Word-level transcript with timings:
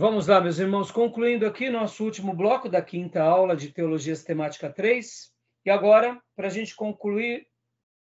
Vamos 0.00 0.28
lá, 0.28 0.40
meus 0.40 0.58
irmãos, 0.58 0.90
concluindo 0.90 1.44
aqui 1.44 1.68
nosso 1.68 2.02
último 2.02 2.34
bloco 2.34 2.70
da 2.70 2.80
quinta 2.80 3.22
aula 3.22 3.54
de 3.54 3.70
Teologia 3.70 4.16
Sistemática 4.16 4.72
3. 4.72 5.30
E 5.66 5.68
agora, 5.68 6.18
para 6.34 6.46
a 6.46 6.50
gente 6.50 6.74
concluir 6.74 7.46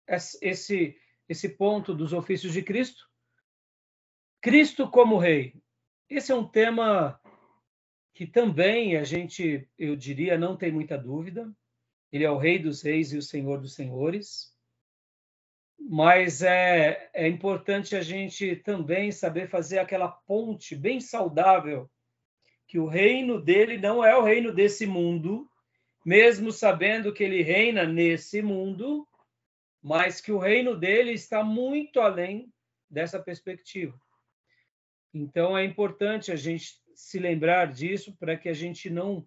esse, 0.06 0.96
esse 1.28 1.48
ponto 1.48 1.92
dos 1.92 2.12
ofícios 2.12 2.52
de 2.52 2.62
Cristo, 2.62 3.04
Cristo 4.40 4.88
como 4.88 5.18
Rei. 5.18 5.60
Esse 6.08 6.30
é 6.30 6.36
um 6.36 6.46
tema 6.46 7.20
que 8.14 8.28
também 8.28 8.96
a 8.96 9.02
gente, 9.02 9.68
eu 9.76 9.96
diria, 9.96 10.38
não 10.38 10.56
tem 10.56 10.70
muita 10.70 10.96
dúvida. 10.96 11.52
Ele 12.12 12.22
é 12.22 12.30
o 12.30 12.38
Rei 12.38 12.60
dos 12.60 12.80
Reis 12.80 13.12
e 13.12 13.18
o 13.18 13.22
Senhor 13.22 13.60
dos 13.60 13.74
Senhores. 13.74 14.56
Mas 15.78 16.42
é, 16.42 17.10
é 17.14 17.28
importante 17.28 17.94
a 17.94 18.00
gente 18.00 18.56
também 18.56 19.12
saber 19.12 19.48
fazer 19.48 19.78
aquela 19.78 20.08
ponte 20.08 20.74
bem 20.74 21.00
saudável, 21.00 21.88
que 22.66 22.78
o 22.78 22.86
reino 22.86 23.40
dele 23.40 23.78
não 23.78 24.04
é 24.04 24.16
o 24.16 24.22
reino 24.22 24.52
desse 24.52 24.86
mundo, 24.86 25.48
mesmo 26.04 26.50
sabendo 26.50 27.12
que 27.12 27.22
ele 27.22 27.42
reina 27.42 27.84
nesse 27.84 28.42
mundo, 28.42 29.06
mas 29.82 30.20
que 30.20 30.32
o 30.32 30.38
reino 30.38 30.76
dele 30.76 31.12
está 31.12 31.44
muito 31.44 32.00
além 32.00 32.52
dessa 32.90 33.18
perspectiva. 33.18 33.98
Então 35.12 35.56
é 35.56 35.64
importante 35.64 36.32
a 36.32 36.36
gente 36.36 36.74
se 36.94 37.18
lembrar 37.18 37.72
disso 37.72 38.16
para 38.18 38.36
que 38.36 38.48
a 38.48 38.54
gente 38.54 38.90
não 38.90 39.26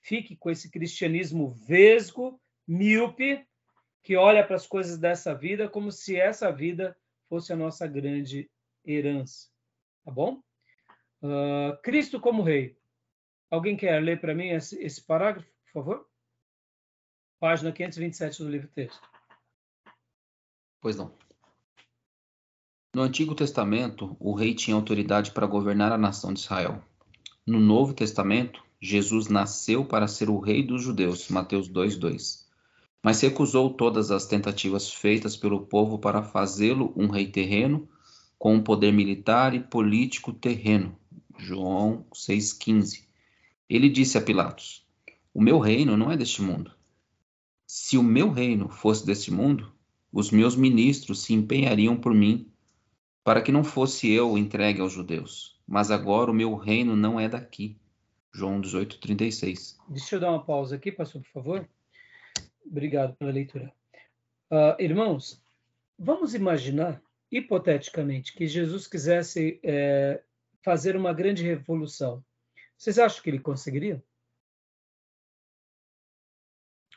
fique 0.00 0.36
com 0.36 0.50
esse 0.50 0.70
cristianismo 0.70 1.50
vesgo, 1.50 2.40
míope, 2.66 3.46
que 4.08 4.16
olha 4.16 4.42
para 4.42 4.56
as 4.56 4.66
coisas 4.66 4.96
dessa 4.96 5.34
vida 5.34 5.68
como 5.68 5.92
se 5.92 6.16
essa 6.16 6.50
vida 6.50 6.96
fosse 7.28 7.52
a 7.52 7.56
nossa 7.56 7.86
grande 7.86 8.50
herança. 8.82 9.50
Tá 10.02 10.10
bom? 10.10 10.42
Uh, 11.20 11.76
Cristo 11.82 12.18
como 12.18 12.42
Rei. 12.42 12.78
Alguém 13.50 13.76
quer 13.76 14.02
ler 14.02 14.18
para 14.18 14.34
mim 14.34 14.48
esse, 14.48 14.82
esse, 14.82 15.04
parágrafo, 15.04 15.46
por 15.66 15.72
favor? 15.74 16.08
Página 17.38 17.70
527 17.70 18.42
do 18.42 18.48
livro 18.48 18.68
texto. 18.68 19.06
Pois 20.80 20.96
não. 20.96 21.14
No 22.96 23.02
Antigo 23.02 23.34
Testamento, 23.34 24.16
o 24.18 24.32
rei 24.32 24.54
tinha 24.54 24.74
autoridade 24.74 25.32
para 25.32 25.46
governar 25.46 25.92
a 25.92 25.98
nação 25.98 26.32
de 26.32 26.40
Israel. 26.40 26.82
No 27.46 27.60
Novo 27.60 27.92
Testamento, 27.92 28.64
Jesus 28.80 29.28
nasceu 29.28 29.84
para 29.84 30.08
ser 30.08 30.30
o 30.30 30.38
rei 30.38 30.62
dos 30.62 30.82
judeus, 30.82 31.28
Mateus 31.28 31.68
2:2 31.68 32.47
mas 33.02 33.20
recusou 33.20 33.70
todas 33.70 34.10
as 34.10 34.26
tentativas 34.26 34.92
feitas 34.92 35.36
pelo 35.36 35.66
povo 35.66 35.98
para 35.98 36.22
fazê-lo 36.22 36.92
um 36.96 37.06
rei 37.06 37.26
terreno, 37.26 37.88
com 38.38 38.54
um 38.54 38.62
poder 38.62 38.92
militar 38.92 39.54
e 39.54 39.60
político 39.60 40.32
terreno. 40.32 40.96
João 41.38 42.04
6,15. 42.12 43.04
Ele 43.68 43.88
disse 43.88 44.18
a 44.18 44.20
Pilatos: 44.20 44.86
O 45.32 45.40
meu 45.40 45.58
reino 45.58 45.96
não 45.96 46.10
é 46.10 46.16
deste 46.16 46.42
mundo. 46.42 46.72
Se 47.66 47.96
o 47.96 48.02
meu 48.02 48.30
reino 48.30 48.68
fosse 48.68 49.04
deste 49.04 49.30
mundo, 49.30 49.72
os 50.12 50.30
meus 50.30 50.56
ministros 50.56 51.22
se 51.22 51.34
empenhariam 51.34 51.96
por 51.96 52.14
mim, 52.14 52.50
para 53.22 53.42
que 53.42 53.52
não 53.52 53.62
fosse 53.62 54.10
eu 54.10 54.38
entregue 54.38 54.80
aos 54.80 54.92
judeus. 54.92 55.60
Mas 55.66 55.90
agora 55.90 56.30
o 56.30 56.34
meu 56.34 56.56
reino 56.56 56.96
não 56.96 57.20
é 57.20 57.28
daqui. 57.28 57.78
João 58.32 58.60
18,36. 58.60 59.76
Deixa 59.88 60.16
eu 60.16 60.20
dar 60.20 60.30
uma 60.30 60.42
pausa 60.42 60.76
aqui, 60.76 60.90
pastor, 60.90 61.22
por 61.22 61.30
favor. 61.30 61.68
Obrigado 62.70 63.16
pela 63.16 63.30
leitura. 63.30 63.72
Uh, 64.50 64.80
irmãos, 64.80 65.42
vamos 65.98 66.34
imaginar, 66.34 67.02
hipoteticamente, 67.30 68.34
que 68.34 68.46
Jesus 68.46 68.86
quisesse 68.86 69.58
é, 69.62 70.22
fazer 70.62 70.96
uma 70.96 71.12
grande 71.12 71.42
revolução. 71.42 72.24
Vocês 72.76 72.98
acham 72.98 73.22
que 73.22 73.30
ele 73.30 73.40
conseguiria? 73.40 74.02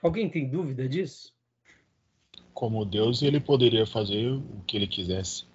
Alguém 0.01 0.29
tem 0.29 0.49
dúvida 0.49 0.87
disso? 0.87 1.33
Como 2.53 2.85
Deus, 2.85 3.21
ele 3.21 3.39
poderia 3.39 3.85
fazer 3.85 4.31
o 4.31 4.61
que 4.67 4.77
ele 4.77 4.87
quisesse. 4.87 5.45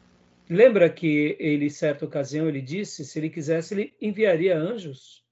Lembra 0.48 0.88
que 0.88 1.36
ele, 1.40 1.68
certa 1.68 2.04
ocasião, 2.04 2.48
ele 2.48 2.62
disse, 2.62 3.04
se 3.04 3.18
ele 3.18 3.28
quisesse, 3.28 3.74
ele 3.74 3.94
enviaria 4.00 4.56
anjos? 4.56 5.24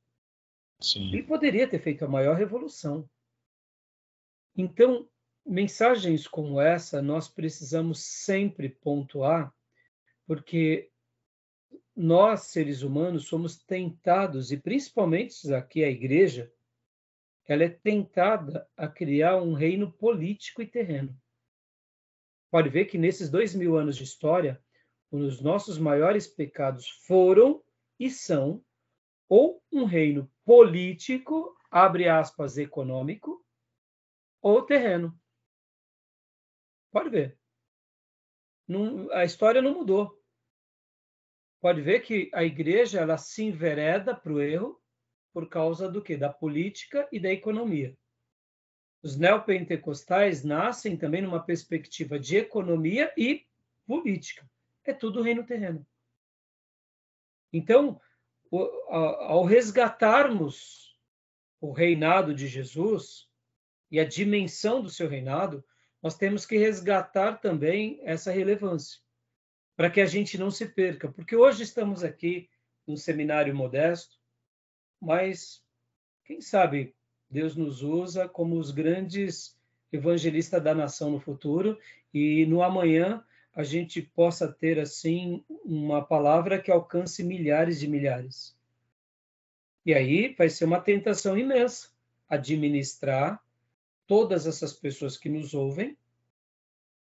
Sim. 0.81 1.09
Ele 1.09 1.23
poderia 1.23 1.69
ter 1.69 1.79
feito 1.79 2.05
a 2.05 2.09
maior 2.09 2.37
revolução. 2.37 3.09
Então, 4.57 5.09
mensagens 5.45 6.29
como 6.29 6.61
essa 6.61 7.03
nós 7.03 7.29
precisamos 7.29 8.01
sempre 8.01 8.69
pontuar, 8.69 9.53
porque 10.27 10.91
nós, 11.95 12.45
seres 12.45 12.83
humanos, 12.83 13.27
somos 13.27 13.57
tentados, 13.57 14.51
e 14.51 14.57
principalmente 14.57 15.53
aqui 15.53 15.85
a 15.85 15.91
igreja, 15.91 16.53
ela 17.47 17.65
é 17.65 17.69
tentada 17.69 18.67
a 18.77 18.89
criar 18.89 19.37
um 19.37 19.53
reino 19.53 19.93
político 19.93 20.63
e 20.63 20.67
terreno. 20.67 21.17
Pode 22.51 22.69
ver 22.69 22.87
que 22.87 22.97
nesses 22.97 23.29
dois 23.29 23.55
mil 23.55 23.77
anos 23.77 23.97
de 23.97 24.05
história, 24.05 24.63
os 25.11 25.41
nossos 25.41 25.79
maiores 25.79 26.27
pecados 26.27 26.89
foram 27.07 27.63
e 27.99 28.11
são 28.11 28.65
ou 29.29 29.63
um 29.71 29.85
reino 29.85 30.31
político, 30.45 31.57
abre 31.71 32.09
aspas, 32.09 32.57
econômico, 32.59 33.44
ou 34.45 34.61
terreno. 34.61 35.19
Pode 36.93 37.09
ver. 37.09 37.39
Não, 38.69 39.11
a 39.13 39.25
história 39.25 39.63
não 39.63 39.73
mudou. 39.73 40.23
Pode 41.63 41.81
ver 41.81 42.01
que 42.01 42.31
a 42.35 42.45
igreja 42.45 43.01
ela 43.01 43.17
se 43.17 43.43
envereda 43.43 44.15
para 44.15 44.33
o 44.35 44.43
erro 44.43 44.79
por 45.33 45.49
causa 45.49 45.91
do 45.91 46.03
que? 46.03 46.15
Da 46.15 46.31
política 46.31 47.09
e 47.11 47.19
da 47.19 47.31
economia. 47.31 47.97
Os 49.03 49.17
neopentecostais 49.17 50.45
nascem 50.45 50.95
também 50.95 51.23
numa 51.23 51.43
perspectiva 51.43 52.19
de 52.19 52.37
economia 52.37 53.13
e 53.17 53.47
política. 53.87 54.47
É 54.85 54.93
tudo 54.93 55.23
reino 55.23 55.47
terreno. 55.47 55.87
Então, 57.51 57.99
ao 58.91 59.43
resgatarmos 59.45 61.01
o 61.63 61.73
reinado 61.73 62.35
de 62.35 62.47
Jesus, 62.47 63.33
e 63.95 64.01
a 64.01 64.05
dimensão 64.05 64.83
do 64.83 64.91
seu 64.91 65.09
reinado, 65.09 65.65
nós 66.03 66.17
temos 66.17 66.45
que 66.45 66.59
resgatar 66.59 67.35
também 67.35 68.01
essa 68.03 68.33
relevância, 68.33 69.01
para 69.77 69.89
que 69.89 70.01
a 70.01 70.05
gente 70.05 70.37
não 70.37 70.51
se 70.51 70.67
perca, 70.67 71.13
porque 71.13 71.37
hoje 71.37 71.63
estamos 71.63 72.03
aqui 72.03 72.51
num 72.85 72.97
seminário 72.97 73.55
modesto, 73.55 74.19
mas 75.01 75.63
quem 76.25 76.41
sabe 76.41 76.93
Deus 77.31 77.55
nos 77.55 77.85
usa 77.85 78.29
como 78.29 78.59
os 78.59 78.73
grandes 78.73 79.57
evangelistas 79.93 80.61
da 80.61 80.75
nação 80.75 81.13
no 81.13 81.21
futuro 81.21 81.79
e 82.13 82.45
no 82.47 82.65
amanhã 82.65 83.25
a 83.55 83.63
gente 83.63 84.03
possa 84.03 84.53
ter 84.53 84.81
assim 84.81 85.45
uma 85.65 86.05
palavra 86.05 86.61
que 86.61 86.73
alcance 86.73 87.23
milhares 87.23 87.79
de 87.79 87.87
milhares. 87.87 88.59
E 89.87 89.95
aí 89.95 90.35
vai 90.37 90.49
ser 90.49 90.65
uma 90.65 90.81
tentação 90.81 91.39
imensa 91.39 91.91
administrar 92.29 93.44
todas 94.07 94.47
essas 94.47 94.73
pessoas 94.73 95.17
que 95.17 95.29
nos 95.29 95.55
ouvem 95.55 95.97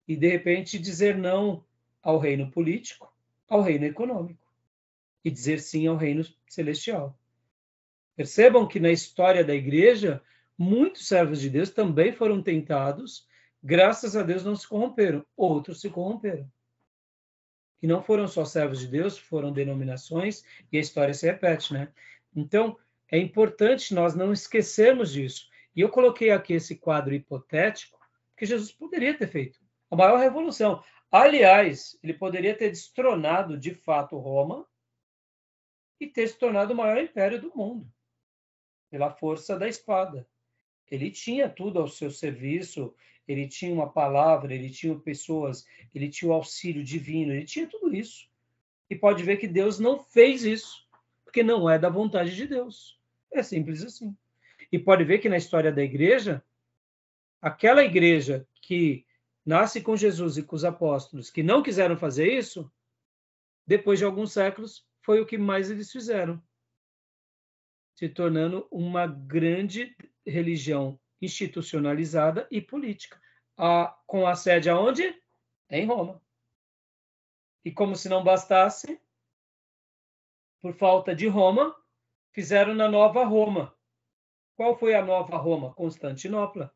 e, 0.07 0.16
de 0.16 0.28
repente, 0.28 0.79
dizer 0.79 1.17
não 1.17 1.66
ao 2.01 2.19
reino 2.19 2.50
político, 2.51 3.13
ao 3.47 3.61
reino 3.61 3.85
econômico 3.85 4.45
e 5.23 5.31
dizer 5.31 5.59
sim 5.59 5.88
ao 5.88 5.97
reino 5.97 6.23
celestial. 6.47 7.17
Percebam 8.16 8.67
que 8.67 8.79
na 8.79 8.91
história 8.91 9.44
da 9.44 9.53
igreja, 9.53 10.22
muitos 10.57 11.07
servos 11.07 11.41
de 11.41 11.50
Deus 11.50 11.69
também 11.72 12.13
foram 12.13 12.41
tentados, 12.41 13.28
graças 13.61 14.16
a 14.16 14.23
Deus 14.23 14.44
não 14.44 14.55
se 14.55 14.67
corromperam, 14.67 15.25
outros 15.35 15.81
se 15.81 15.89
corromperam. 15.89 16.50
E 17.81 17.87
não 17.87 18.02
foram 18.02 18.28
só 18.28 18.46
servos 18.46 18.79
de 18.79 18.87
Deus, 18.87 19.17
foram 19.17 19.52
denominações, 19.52 20.43
e 20.72 20.78
a 20.78 20.81
história 20.81 21.14
se 21.14 21.25
repete, 21.25 21.73
né? 21.73 21.91
Então, 22.35 22.78
é 23.11 23.17
importante 23.17 23.93
nós 23.93 24.16
não 24.16 24.31
esquecermos 24.31 25.11
disso. 25.11 25.49
E 25.75 25.81
eu 25.81 25.89
coloquei 25.89 26.31
aqui 26.31 26.53
esse 26.53 26.75
quadro 26.75 27.13
hipotético, 27.13 27.99
que 28.37 28.45
Jesus 28.45 28.72
poderia 28.72 29.17
ter 29.17 29.27
feito 29.27 29.59
a 29.89 29.95
maior 29.95 30.19
revolução. 30.19 30.83
Aliás, 31.11 31.97
ele 32.03 32.13
poderia 32.13 32.55
ter 32.55 32.69
destronado 32.69 33.57
de 33.57 33.73
fato 33.73 34.17
Roma 34.17 34.67
e 35.99 36.07
ter 36.07 36.27
se 36.27 36.37
tornado 36.37 36.73
o 36.73 36.75
maior 36.75 36.97
império 37.01 37.39
do 37.39 37.55
mundo, 37.55 37.89
pela 38.89 39.11
força 39.11 39.57
da 39.57 39.67
espada. 39.67 40.27
Ele 40.89 41.09
tinha 41.09 41.49
tudo 41.49 41.79
ao 41.79 41.87
seu 41.87 42.11
serviço, 42.11 42.93
ele 43.27 43.47
tinha 43.47 43.73
uma 43.73 43.89
palavra, 43.89 44.53
ele 44.53 44.69
tinha 44.69 44.97
pessoas, 44.99 45.66
ele 45.93 46.09
tinha 46.09 46.29
o 46.29 46.33
auxílio 46.33 46.83
divino, 46.83 47.33
ele 47.33 47.45
tinha 47.45 47.67
tudo 47.67 47.95
isso. 47.95 48.29
E 48.89 48.95
pode 48.95 49.23
ver 49.23 49.37
que 49.37 49.47
Deus 49.47 49.79
não 49.79 49.99
fez 49.99 50.43
isso, 50.43 50.87
porque 51.23 51.41
não 51.41 51.69
é 51.69 51.79
da 51.79 51.89
vontade 51.89 52.35
de 52.35 52.45
Deus. 52.45 52.99
É 53.31 53.41
simples 53.41 53.83
assim. 53.83 54.16
E 54.72 54.79
pode 54.79 55.03
ver 55.03 55.20
que 55.20 55.29
na 55.29 55.38
história 55.38 55.72
da 55.72 55.84
igreja, 55.84 56.44
aquela 57.41 57.84
igreja 57.84 58.47
que 58.62 59.06
nasce 59.46 59.82
com 59.82 59.96
Jesus 59.96 60.38
e 60.38 60.44
com 60.44 60.56
os 60.56 60.66
apóstolos, 60.66 61.29
que 61.29 61.44
não 61.44 61.62
quiseram 61.62 61.97
fazer 61.97 62.32
isso, 62.32 62.72
depois 63.67 64.00
de 64.00 64.06
alguns 64.06 64.32
séculos, 64.32 64.88
foi 65.02 65.22
o 65.22 65.26
que 65.26 65.38
mais 65.38 65.70
eles 65.70 65.91
fizeram. 65.91 66.41
se 67.96 68.09
tornando 68.09 68.67
uma 68.70 69.08
grande 69.08 69.96
religião 70.26 71.00
institucionalizada 71.22 72.47
e 72.52 72.59
política. 72.61 73.22
A, 73.58 73.88
com 74.06 74.28
a 74.28 74.35
sede 74.35 74.70
aonde? 74.70 75.16
Em 75.70 75.85
Roma. 75.85 76.22
E 77.64 77.72
como 77.72 77.96
se 77.96 78.09
não 78.09 78.23
bastasse, 78.23 79.00
por 80.61 80.73
falta 80.73 81.16
de 81.16 81.28
Roma, 81.28 81.76
fizeram 82.32 82.73
na 82.73 82.90
Nova 82.90 83.23
Roma. 83.23 83.74
Qual 84.55 84.78
foi 84.78 84.96
a 84.96 85.03
Nova 85.03 85.37
Roma? 85.37 85.73
Constantinopla. 85.73 86.73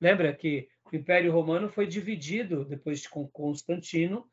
Lembra 0.00 0.34
que 0.34 0.68
o 0.92 0.96
Império 0.96 1.32
Romano 1.32 1.68
foi 1.68 1.86
dividido 1.86 2.64
depois 2.64 3.00
de 3.00 3.08
Constantino, 3.08 4.28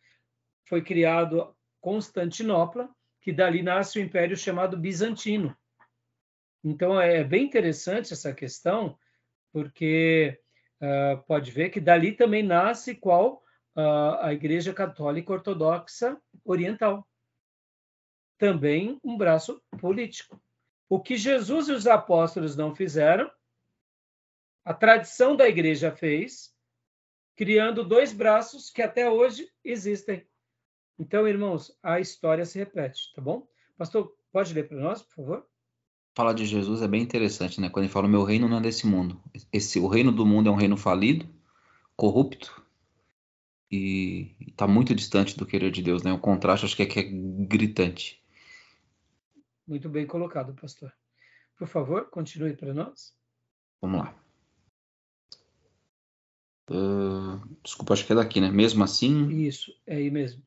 foi 0.66 0.84
criado 0.84 1.56
Constantinopla, 1.80 2.90
que 3.22 3.32
dali 3.32 3.62
nasce 3.62 4.00
o 4.00 4.02
Império 4.02 4.36
chamado 4.36 4.78
Bizantino. 4.78 5.56
Então 6.64 7.00
é 7.00 7.24
bem 7.24 7.46
interessante 7.46 8.14
essa 8.14 8.34
questão, 8.34 8.98
porque 9.52 10.40
uh, 10.82 11.22
pode 11.24 11.52
ver 11.52 11.70
que 11.70 11.80
dali 11.80 12.12
também 12.12 12.42
nasce 12.44 12.96
qual 12.96 13.44
uh, 13.76 14.18
a 14.20 14.34
Igreja 14.34 14.74
Católica 14.74 15.32
Ortodoxa 15.32 16.20
Oriental. 16.44 17.08
Também 18.38 19.00
um 19.04 19.18
braço 19.18 19.62
político. 19.80 20.42
O 20.94 21.00
que 21.00 21.18
Jesus 21.18 21.70
e 21.70 21.72
os 21.72 21.88
apóstolos 21.88 22.56
não 22.56 22.76
fizeram, 22.76 23.28
a 24.64 24.76
tradição 24.76 25.36
da 25.36 25.50
igreja 25.50 25.92
fez, 25.92 26.54
criando 27.36 27.84
dois 27.84 28.14
braços 28.14 28.70
que 28.70 28.80
até 28.80 29.10
hoje 29.10 29.50
existem. 29.64 30.24
Então, 31.00 31.28
irmãos, 31.28 31.76
a 31.82 32.00
história 32.00 32.46
se 32.46 32.60
repete, 32.60 33.12
tá 33.16 33.20
bom? 33.20 33.48
Pastor, 33.76 34.16
pode 34.32 34.54
ler 34.54 34.68
para 34.68 34.78
nós, 34.78 35.02
por 35.02 35.16
favor? 35.16 35.48
Falar 36.16 36.34
de 36.34 36.46
Jesus 36.46 36.84
é 36.84 36.88
bem 36.88 37.02
interessante, 37.02 37.60
né? 37.60 37.72
Quando 37.72 37.86
ele 37.86 37.94
fala, 37.94 38.08
meu 38.08 38.24
reino 38.24 38.48
não 38.48 38.60
é 38.60 38.62
desse 38.62 38.86
mundo. 38.86 39.20
Esse, 39.52 39.80
o 39.80 39.88
reino 39.88 40.12
do 40.12 40.28
mundo 40.28 40.48
é 40.48 40.52
um 40.52 40.58
reino 40.58 40.78
falido, 40.78 41.28
corrupto, 41.96 42.64
e 43.72 44.36
está 44.48 44.68
muito 44.68 44.94
distante 44.94 45.36
do 45.36 45.48
querer 45.48 45.72
de 45.72 45.82
Deus, 45.82 46.04
né? 46.04 46.14
O 46.14 46.20
contraste 46.20 46.68
acho 46.68 46.76
que 46.76 46.84
é, 46.84 46.86
que 46.86 47.00
é 47.00 47.04
gritante. 47.04 48.23
Muito 49.68 49.90
bem 49.90 50.06
colocado, 50.06 50.54
pastor. 50.54 50.94
Por 51.58 51.68
favor, 51.68 52.10
continue 52.10 52.56
para 52.56 52.74
nós. 52.74 53.14
Vamos 53.82 54.00
lá. 54.00 54.16
Uh, 56.70 57.40
desculpa, 57.64 57.94
acho 57.94 58.06
que 58.06 58.14
é 58.14 58.16
daqui, 58.16 58.42
né? 58.42 58.50
Mesmo 58.50 58.84
assim. 58.84 59.30
Isso, 59.30 59.74
é 59.86 59.96
aí 59.96 60.10
mesmo. 60.10 60.42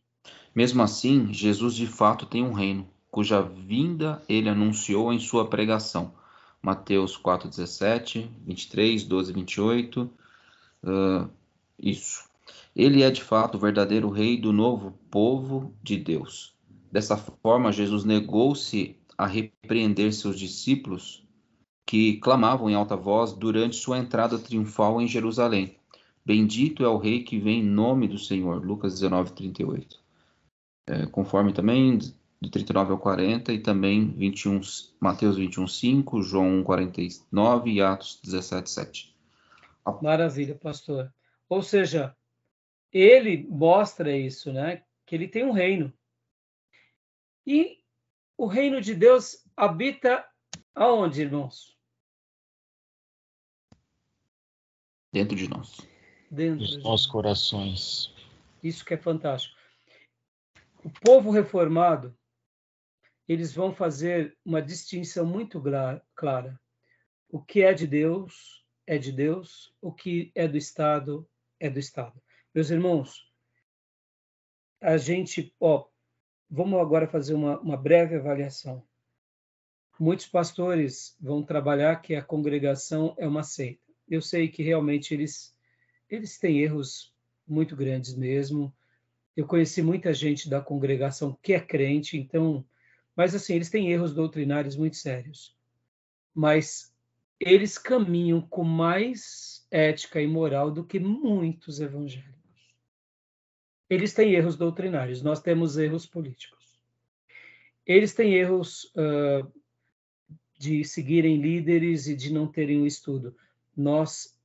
Mesmo 0.55 0.83
assim, 0.83 1.33
Jesus 1.33 1.75
de 1.75 1.87
fato 1.87 2.27
tem 2.27 2.43
um 2.43 2.53
reino, 2.53 2.89
cuja 3.11 3.43
vinda 3.43 4.23
ele 4.29 4.49
anunciou 4.49 5.13
em 5.13 5.19
sua 5.19 5.49
pregação. 5.49 6.15
Mateus 6.63 7.17
4,17, 7.17 8.29
23, 8.45 9.05
12, 9.05 9.33
28. 9.33 10.11
Uh, 10.83 11.31
isso. 11.79 12.25
Ele 12.75 13.03
é 13.03 13.11
de 13.11 13.23
fato 13.23 13.57
o 13.57 13.61
verdadeiro 13.61 14.11
rei 14.11 14.37
do 14.37 14.53
novo 14.53 14.99
povo 15.11 15.75
de 15.83 15.97
Deus. 15.97 16.57
Dessa 16.91 17.17
forma, 17.17 17.73
Jesus 17.73 18.05
negou-se 18.05 18.96
a 19.17 19.27
repreender 19.27 20.13
seus 20.13 20.39
discípulos 20.39 21.27
que 21.87 22.17
clamavam 22.19 22.69
em 22.69 22.75
alta 22.75 22.97
voz 22.97 23.33
durante 23.33 23.77
sua 23.77 23.99
entrada 23.99 24.39
triunfal 24.39 25.01
em 25.01 25.07
Jerusalém. 25.07 25.77
Bendito 26.25 26.85
é 26.85 26.89
o 26.89 26.99
rei 26.99 27.23
que 27.23 27.39
vem 27.39 27.61
em 27.61 27.67
nome 27.67 28.09
do 28.09 28.19
Senhor. 28.19 28.65
Lucas 28.65 28.95
19, 28.95 29.33
38 29.33 30.07
é, 30.87 31.07
conforme 31.07 31.53
também 31.53 31.99
de 31.99 32.51
39 32.51 32.93
ao 32.93 32.99
40 32.99 33.53
e 33.53 33.59
também 33.59 34.13
21, 34.13 34.61
Mateus 35.01 35.37
21, 35.37 35.67
5, 35.67 36.23
João 36.23 36.61
1, 36.61 36.65
49 36.65 37.71
e 37.71 37.81
Atos 37.81 38.21
17, 38.23 38.71
7. 38.71 39.17
Maravilha, 40.03 40.55
pastor. 40.55 41.13
Ou 41.49 41.63
seja, 41.63 42.15
ele 42.93 43.47
mostra 43.49 44.17
isso, 44.17 44.53
né? 44.53 44.83
Que 45.05 45.15
ele 45.15 45.29
tem 45.29 45.45
um 45.45 45.53
reino. 45.53 45.93
E 47.47 47.79
o 48.37 48.47
reino 48.47 48.81
de 48.81 48.95
Deus 48.95 49.45
habita 49.57 50.27
aonde, 50.75 51.23
irmãos? 51.23 51.77
Dentro 55.13 55.37
de 55.37 55.49
nós. 55.49 55.81
Dentro 56.31 56.59
dos 56.59 56.83
nossos 56.83 57.07
corações. 57.07 58.13
Isso 58.63 58.85
que 58.85 58.95
é 58.95 58.97
fantástico 58.99 59.57
o 60.87 60.91
povo 61.01 61.33
reformado, 61.33 62.17
eles 63.27 63.53
vão 63.53 63.75
fazer 63.75 64.39
uma 64.45 64.63
distinção 64.63 65.27
muito 65.27 65.61
clara. 66.15 66.61
O 67.29 67.43
que 67.43 67.65
é 67.65 67.75
de 67.75 67.89
Deus 67.89 68.65
é 68.87 68.97
de 68.97 69.11
Deus, 69.11 69.75
o 69.83 69.93
que 69.93 70.31
é 70.33 70.47
do 70.47 70.57
Estado 70.57 71.29
é 71.59 71.69
do 71.69 71.81
Estado. 71.81 72.23
Meus 72.55 72.71
irmãos, 72.71 73.29
a 74.81 74.97
gente, 74.97 75.53
ó, 75.59 75.89
vamos 76.51 76.81
agora 76.81 77.07
fazer 77.07 77.35
uma, 77.35 77.59
uma 77.61 77.77
breve 77.77 78.17
avaliação. 78.17 78.83
Muitos 79.99 80.27
pastores 80.27 81.17
vão 81.21 81.43
trabalhar 81.43 81.97
que 81.97 82.15
a 82.15 82.23
congregação 82.23 83.15
é 83.19 83.27
uma 83.27 83.43
seita. 83.43 83.83
Eu 84.09 84.21
sei 84.21 84.49
que 84.49 84.63
realmente 84.63 85.15
eles 85.15 85.55
eles 86.09 86.39
têm 86.39 86.61
erros 86.61 87.13
muito 87.47 87.75
grandes 87.75 88.15
mesmo 88.15 88.73
eu 89.37 89.47
conheci 89.47 89.83
muita 89.83 90.15
gente 90.15 90.49
da 90.49 90.63
congregação 90.63 91.39
que 91.43 91.53
é 91.53 91.61
crente, 91.61 92.17
então, 92.17 92.65
mas 93.15 93.35
assim, 93.35 93.55
eles 93.55 93.69
têm 93.69 93.93
erros 93.93 94.15
doutrinários 94.15 94.75
muito 94.77 94.97
sérios. 94.97 95.55
Mas 96.35 96.95
eles 97.39 97.77
caminham 97.77 98.41
com 98.41 98.65
mais 98.65 99.67
ética 99.71 100.23
e 100.23 100.27
moral 100.27 100.71
do 100.71 100.85
que 100.85 100.99
muitos 100.99 101.81
evangélicos. 101.81 102.36
Eles 103.89 104.13
têm 104.13 104.35
erros 104.35 104.57
doutrinários, 104.57 105.23
nós 105.23 105.41
temos 105.41 105.77
erros 105.77 106.07
políticos. 106.07 106.79
Eles 107.87 108.13
têm 108.15 108.35
erros 108.35 108.93
uh, 108.97 109.51
de 110.59 110.85
seguirem 110.85 111.41
líderes 111.41 112.09
e 112.09 112.17
de 112.17 112.33
não 112.33 112.47
terem 112.47 112.81
um 112.81 112.87
estudo. 112.87 113.37
Nós 113.77 114.37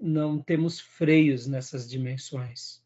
não 0.00 0.40
temos 0.40 0.80
freios 0.80 1.46
nessas 1.46 1.88
dimensões 1.88 2.82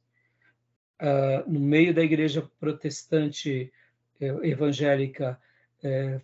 uh, 1.02 1.50
no 1.50 1.60
meio 1.60 1.92
da 1.92 2.02
igreja 2.02 2.48
protestante 2.60 3.72
eh, 4.20 4.48
evangélica 4.48 5.38
eh, 5.82 6.20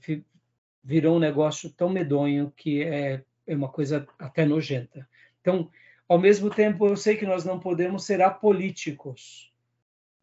virou 0.85 1.17
um 1.17 1.19
negócio 1.19 1.69
tão 1.71 1.89
medonho 1.91 2.53
que 2.57 2.83
é, 2.83 3.23
é 3.47 3.57
uma 3.57 3.69
coisa 3.69 4.07
até 4.19 4.47
nojenta. 4.47 5.09
Então, 5.41 5.69
ao 6.09 6.19
mesmo 6.19 6.49
tempo, 6.49 6.87
eu 6.87 6.97
sei 6.97 7.17
que 7.17 7.27
nós 7.27 7.45
não 7.45 7.59
podemos 7.59 8.05
ser 8.05 8.23
apolíticos, 8.23 9.48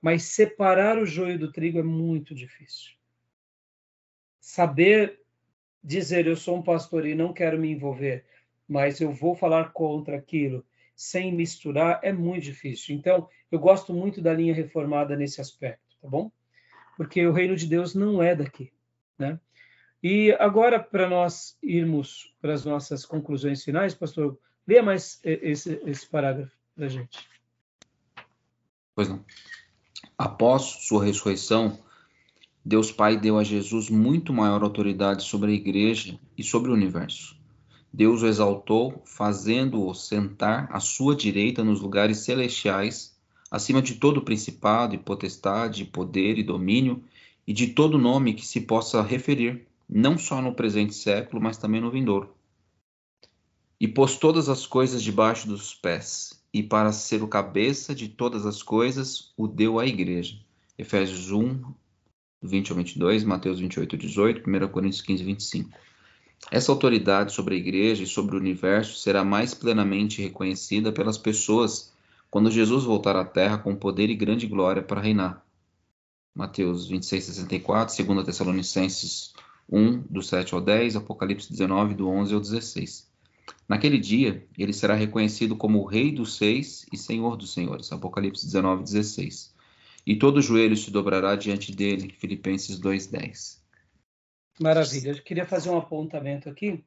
mas 0.05 0.21
separar 0.21 0.99
o 0.99 1.05
joio 1.07 1.39
do 1.39 1.51
trigo 1.51 1.79
é 1.79 1.83
muito 1.83 2.35
difícil. 2.35 2.91
Saber 4.39 5.19
dizer 5.83 6.27
eu 6.27 6.35
sou 6.35 6.57
um 6.57 6.61
pastor 6.61 7.07
e 7.07 7.15
não 7.15 7.33
quero 7.33 7.57
me 7.57 7.71
envolver, 7.71 8.23
mas 8.67 9.01
eu 9.01 9.11
vou 9.11 9.33
falar 9.33 9.73
contra 9.73 10.15
aquilo 10.15 10.63
sem 10.95 11.33
misturar 11.33 11.99
é 12.03 12.13
muito 12.13 12.43
difícil. 12.43 12.95
Então, 12.95 13.27
eu 13.51 13.57
gosto 13.57 13.95
muito 13.95 14.21
da 14.21 14.31
linha 14.31 14.53
reformada 14.53 15.15
nesse 15.15 15.41
aspecto, 15.41 15.97
tá 15.99 16.07
bom? 16.07 16.31
Porque 16.95 17.25
o 17.25 17.33
reino 17.33 17.55
de 17.55 17.65
Deus 17.65 17.95
não 17.95 18.21
é 18.21 18.35
daqui, 18.35 18.71
né? 19.17 19.39
E 20.03 20.33
agora, 20.33 20.79
para 20.79 21.09
nós 21.09 21.57
irmos 21.63 22.31
para 22.39 22.53
as 22.53 22.63
nossas 22.63 23.07
conclusões 23.07 23.63
finais, 23.63 23.95
pastor, 23.95 24.37
leia 24.67 24.83
mais 24.83 25.19
esse, 25.23 25.81
esse 25.83 26.07
parágrafo 26.07 26.55
para 26.75 26.87
gente. 26.89 27.27
Pois 28.93 29.09
não. 29.09 29.25
Após 30.17 30.63
sua 30.87 31.03
ressurreição, 31.03 31.79
Deus 32.63 32.91
Pai 32.91 33.17
deu 33.17 33.37
a 33.37 33.43
Jesus 33.43 33.89
muito 33.89 34.33
maior 34.33 34.63
autoridade 34.63 35.23
sobre 35.23 35.51
a 35.51 35.55
igreja 35.55 36.19
e 36.37 36.43
sobre 36.43 36.71
o 36.71 36.73
universo 36.73 37.35
Deus 37.95 38.23
o 38.23 38.27
exaltou, 38.27 39.01
fazendo-o 39.05 39.93
sentar 39.93 40.67
à 40.69 40.81
sua 40.81 41.15
direita 41.15 41.63
nos 41.63 41.79
lugares 41.79 42.17
celestiais, 42.25 43.15
acima 43.49 43.81
de 43.81 43.95
todo 43.95 44.21
principado 44.21 44.93
e 44.93 44.97
potestade, 44.97 45.85
poder 45.85 46.37
e 46.37 46.43
domínio, 46.43 47.01
e 47.47 47.53
de 47.53 47.67
todo 47.67 47.97
nome 47.97 48.33
que 48.33 48.45
se 48.45 48.59
possa 48.59 49.01
referir, 49.01 49.65
não 49.87 50.17
só 50.17 50.41
no 50.41 50.53
presente 50.53 50.93
século, 50.93 51.41
mas 51.41 51.55
também 51.55 51.79
no 51.79 51.89
vindouro. 51.89 52.35
E 53.79 53.87
pôs 53.87 54.17
todas 54.17 54.49
as 54.49 54.65
coisas 54.65 55.01
debaixo 55.01 55.47
dos 55.47 55.73
pés, 55.73 56.43
e 56.55 56.63
para 56.63 56.93
ser 56.93 57.21
o 57.21 57.27
cabeça 57.27 57.93
de 57.93 58.07
todas 58.07 58.45
as 58.45 58.63
coisas, 58.63 59.33
o 59.35 59.45
deu 59.45 59.77
à 59.77 59.85
igreja. 59.85 60.37
Efésios 60.77 61.29
1, 61.29 61.61
20 62.41 62.69
ao 62.69 62.77
22, 62.77 63.25
Mateus 63.25 63.59
28, 63.59 63.97
18, 63.97 64.49
1 64.49 64.67
Coríntios 64.69 65.01
15, 65.01 65.21
25. 65.21 65.69
Essa 66.49 66.71
autoridade 66.71 67.33
sobre 67.33 67.55
a 67.55 67.57
igreja 67.57 68.03
e 68.03 68.07
sobre 68.07 68.37
o 68.37 68.39
universo 68.39 68.97
será 68.97 69.21
mais 69.21 69.53
plenamente 69.53 70.21
reconhecida 70.21 70.93
pelas 70.93 71.17
pessoas 71.17 71.91
quando 72.31 72.49
Jesus 72.49 72.85
voltar 72.85 73.17
à 73.17 73.25
terra 73.25 73.57
com 73.57 73.75
poder 73.75 74.09
e 74.09 74.15
grande 74.15 74.47
glória 74.47 74.81
para 74.81 75.01
reinar. 75.01 75.45
Mateus 76.33 76.87
26, 76.87 77.21
64, 77.21 78.01
2 78.01 78.25
Tessalonicenses 78.25 79.33
1, 79.69 80.03
do 80.09 80.23
7 80.23 80.53
ao 80.53 80.61
10, 80.61 80.95
Apocalipse 80.95 81.51
19, 81.51 81.95
do 81.95 82.07
11 82.07 82.33
ao 82.33 82.39
16. 82.39 83.13
Naquele 83.67 83.97
dia, 83.97 84.47
ele 84.57 84.73
será 84.73 84.93
reconhecido 84.93 85.55
como 85.55 85.79
o 85.79 85.85
Rei 85.85 86.11
dos 86.11 86.37
Seis 86.37 86.85
e 86.91 86.97
Senhor 86.97 87.35
dos 87.35 87.53
Senhores. 87.53 87.91
Apocalipse 87.91 88.45
19, 88.45 88.83
16. 88.83 89.55
E 90.05 90.15
todo 90.15 90.41
joelho 90.41 90.77
se 90.77 90.91
dobrará 90.91 91.35
diante 91.35 91.75
dele. 91.75 92.13
Filipenses 92.13 92.79
2, 92.79 93.07
10. 93.07 93.65
Maravilha. 94.59 95.11
Eu 95.11 95.23
queria 95.23 95.45
fazer 95.45 95.69
um 95.69 95.77
apontamento 95.77 96.47
aqui. 96.47 96.83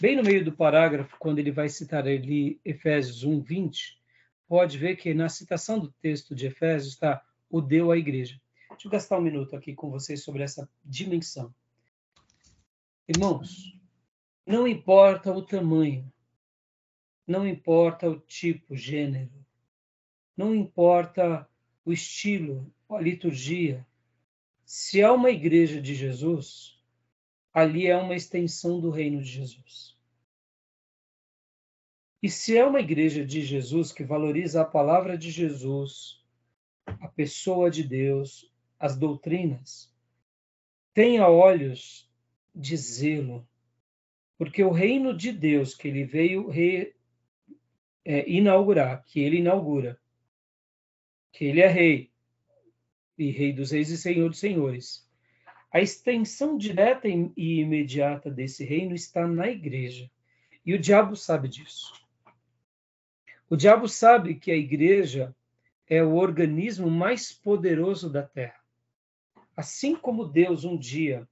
Bem 0.00 0.16
no 0.16 0.22
meio 0.22 0.44
do 0.44 0.52
parágrafo, 0.52 1.16
quando 1.18 1.38
ele 1.38 1.50
vai 1.50 1.68
citar 1.68 2.06
ali 2.06 2.60
Efésios 2.64 3.24
1, 3.24 3.40
20, 3.40 4.00
pode 4.48 4.78
ver 4.78 4.96
que 4.96 5.14
na 5.14 5.28
citação 5.28 5.78
do 5.78 5.92
texto 6.00 6.34
de 6.34 6.46
Efésios 6.46 6.94
está 6.94 7.22
o 7.50 7.60
deu 7.60 7.90
à 7.90 7.98
igreja. 7.98 8.40
Deixa 8.70 8.88
eu 8.88 8.90
gastar 8.90 9.18
um 9.18 9.22
minuto 9.22 9.56
aqui 9.56 9.74
com 9.74 9.90
vocês 9.90 10.22
sobre 10.22 10.42
essa 10.42 10.68
dimensão. 10.84 11.54
Irmãos, 13.08 13.76
não 14.46 14.66
importa 14.66 15.32
o 15.32 15.42
tamanho, 15.42 16.10
não 17.26 17.44
importa 17.46 18.08
o 18.08 18.20
tipo, 18.20 18.76
gênero, 18.76 19.32
não 20.36 20.54
importa 20.54 21.48
o 21.84 21.92
estilo, 21.92 22.72
a 22.88 23.00
liturgia. 23.00 23.84
Se 24.64 25.00
é 25.00 25.10
uma 25.10 25.30
igreja 25.30 25.82
de 25.82 25.94
Jesus, 25.94 26.80
ali 27.52 27.88
é 27.88 27.96
uma 27.96 28.14
extensão 28.14 28.80
do 28.80 28.90
reino 28.90 29.20
de 29.20 29.28
Jesus. 29.28 29.96
E 32.22 32.30
se 32.30 32.56
é 32.56 32.64
uma 32.64 32.80
igreja 32.80 33.24
de 33.24 33.42
Jesus 33.42 33.92
que 33.92 34.04
valoriza 34.04 34.62
a 34.62 34.64
palavra 34.64 35.18
de 35.18 35.30
Jesus, 35.30 36.24
a 36.86 37.08
pessoa 37.08 37.70
de 37.70 37.82
Deus, 37.82 38.52
as 38.78 38.96
doutrinas, 38.96 39.92
tenha 40.94 41.28
olhos 41.28 42.08
de 42.54 42.76
zelo, 42.76 43.46
porque 44.38 44.62
o 44.62 44.70
reino 44.70 45.16
de 45.16 45.32
Deus 45.32 45.74
que 45.74 45.88
ele 45.88 46.04
veio 46.04 46.48
re, 46.48 46.94
é, 48.04 48.28
inaugurar, 48.30 49.02
que 49.04 49.20
ele 49.20 49.38
inaugura, 49.38 49.98
que 51.32 51.44
ele 51.44 51.60
é 51.60 51.66
rei, 51.66 52.10
e 53.18 53.30
rei 53.30 53.52
dos 53.52 53.70
reis 53.70 53.90
e 53.90 53.96
senhor 53.96 54.28
dos 54.28 54.38
senhores. 54.38 55.06
A 55.72 55.80
extensão 55.80 56.56
direta 56.56 57.08
e 57.08 57.60
imediata 57.60 58.30
desse 58.30 58.64
reino 58.64 58.94
está 58.94 59.26
na 59.26 59.48
igreja. 59.48 60.10
E 60.64 60.74
o 60.74 60.78
diabo 60.78 61.16
sabe 61.16 61.48
disso. 61.48 61.92
O 63.48 63.56
diabo 63.56 63.88
sabe 63.88 64.34
que 64.34 64.50
a 64.50 64.56
igreja 64.56 65.34
é 65.88 66.02
o 66.02 66.14
organismo 66.14 66.90
mais 66.90 67.32
poderoso 67.32 68.10
da 68.10 68.22
terra. 68.22 68.60
Assim 69.56 69.94
como 69.94 70.26
Deus 70.26 70.64
um 70.64 70.76
dia 70.76 71.26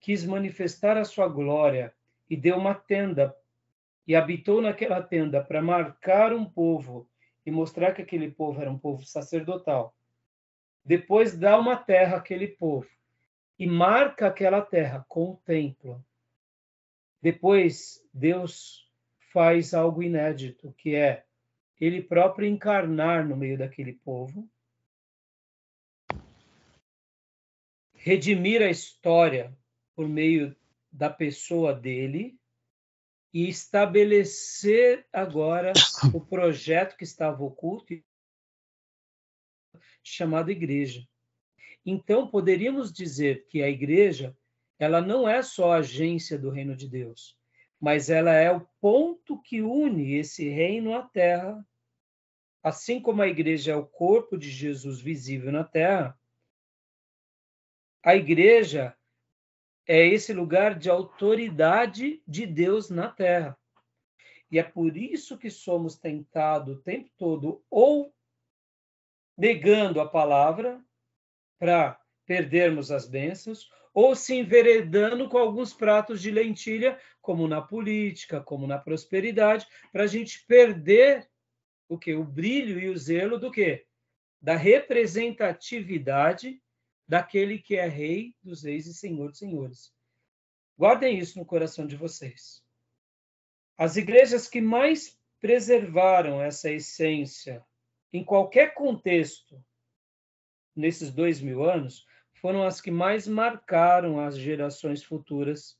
quis 0.00 0.24
manifestar 0.24 0.96
a 0.96 1.04
sua 1.04 1.28
glória 1.28 1.94
e 2.32 2.36
deu 2.38 2.56
uma 2.56 2.74
tenda 2.74 3.36
e 4.06 4.16
habitou 4.16 4.62
naquela 4.62 5.02
tenda 5.02 5.44
para 5.44 5.60
marcar 5.60 6.32
um 6.32 6.46
povo 6.46 7.06
e 7.44 7.50
mostrar 7.50 7.92
que 7.92 8.00
aquele 8.00 8.30
povo 8.30 8.58
era 8.58 8.70
um 8.70 8.78
povo 8.78 9.04
sacerdotal. 9.04 9.94
Depois 10.82 11.36
dá 11.36 11.58
uma 11.58 11.76
terra 11.76 12.16
àquele 12.16 12.48
povo 12.48 12.88
e 13.58 13.66
marca 13.66 14.28
aquela 14.28 14.62
terra 14.62 15.04
com 15.06 15.32
o 15.32 15.36
templo. 15.44 16.02
Depois 17.20 18.02
Deus 18.14 18.90
faz 19.30 19.74
algo 19.74 20.02
inédito, 20.02 20.72
que 20.78 20.94
é 20.94 21.26
ele 21.78 22.00
próprio 22.00 22.48
encarnar 22.48 23.28
no 23.28 23.36
meio 23.36 23.58
daquele 23.58 23.92
povo, 23.92 24.48
redimir 27.92 28.62
a 28.62 28.70
história 28.70 29.54
por 29.94 30.08
meio 30.08 30.56
da 30.92 31.08
pessoa 31.08 31.74
dele 31.74 32.38
e 33.32 33.48
estabelecer 33.48 35.06
agora 35.10 35.72
o 36.12 36.20
projeto 36.20 36.96
que 36.96 37.04
estava 37.04 37.42
oculto 37.42 37.94
chamado 40.02 40.50
igreja. 40.50 41.08
Então 41.84 42.28
poderíamos 42.28 42.92
dizer 42.92 43.46
que 43.46 43.62
a 43.62 43.68
igreja 43.68 44.36
ela 44.78 45.00
não 45.00 45.28
é 45.28 45.42
só 45.42 45.72
a 45.72 45.76
agência 45.76 46.38
do 46.38 46.50
reino 46.50 46.76
de 46.76 46.88
Deus, 46.88 47.38
mas 47.80 48.10
ela 48.10 48.32
é 48.32 48.50
o 48.50 48.66
ponto 48.80 49.40
que 49.40 49.62
une 49.62 50.14
esse 50.14 50.48
reino 50.48 50.94
à 50.94 51.02
terra. 51.02 51.64
Assim 52.62 53.00
como 53.00 53.22
a 53.22 53.28
igreja 53.28 53.72
é 53.72 53.76
o 53.76 53.86
corpo 53.86 54.36
de 54.36 54.50
Jesus 54.50 55.00
visível 55.00 55.50
na 55.50 55.64
terra, 55.64 56.18
a 58.04 58.16
igreja 58.16 58.96
é 59.86 60.06
esse 60.06 60.32
lugar 60.32 60.78
de 60.78 60.88
autoridade 60.88 62.22
de 62.26 62.46
Deus 62.46 62.88
na 62.90 63.08
terra. 63.08 63.58
E 64.50 64.58
é 64.58 64.62
por 64.62 64.96
isso 64.96 65.38
que 65.38 65.50
somos 65.50 65.96
tentados 65.96 66.76
o 66.76 66.82
tempo 66.82 67.10
todo 67.16 67.64
ou 67.70 68.14
negando 69.36 70.00
a 70.00 70.08
palavra 70.08 70.80
para 71.58 72.00
perdermos 72.26 72.92
as 72.92 73.08
bênçãos, 73.08 73.70
ou 73.94 74.14
se 74.14 74.34
enveredando 74.34 75.28
com 75.28 75.36
alguns 75.36 75.74
pratos 75.74 76.22
de 76.22 76.30
lentilha, 76.30 76.98
como 77.20 77.48
na 77.48 77.60
política, 77.60 78.40
como 78.40 78.66
na 78.66 78.78
prosperidade, 78.78 79.66
para 79.92 80.04
a 80.04 80.06
gente 80.06 80.46
perder 80.46 81.28
o 81.88 81.98
que? 81.98 82.14
O 82.14 82.24
brilho 82.24 82.80
e 82.80 82.88
o 82.88 82.96
zelo 82.96 83.38
do 83.38 83.50
que? 83.50 83.84
Da 84.40 84.56
representatividade 84.56 86.61
daquele 87.12 87.58
que 87.58 87.76
é 87.76 87.86
rei 87.86 88.34
dos 88.42 88.62
reis 88.62 88.86
e 88.86 88.94
senhor 88.94 89.28
dos 89.28 89.38
senhores. 89.38 89.94
Guardem 90.78 91.18
isso 91.18 91.38
no 91.38 91.44
coração 91.44 91.86
de 91.86 91.94
vocês. 91.94 92.64
As 93.76 93.98
igrejas 93.98 94.48
que 94.48 94.62
mais 94.62 95.20
preservaram 95.38 96.40
essa 96.40 96.70
essência 96.70 97.62
em 98.14 98.24
qualquer 98.24 98.72
contexto 98.72 99.62
nesses 100.74 101.12
dois 101.12 101.38
mil 101.38 101.62
anos 101.62 102.06
foram 102.40 102.62
as 102.62 102.80
que 102.80 102.90
mais 102.90 103.28
marcaram 103.28 104.18
as 104.18 104.38
gerações 104.38 105.04
futuras 105.04 105.78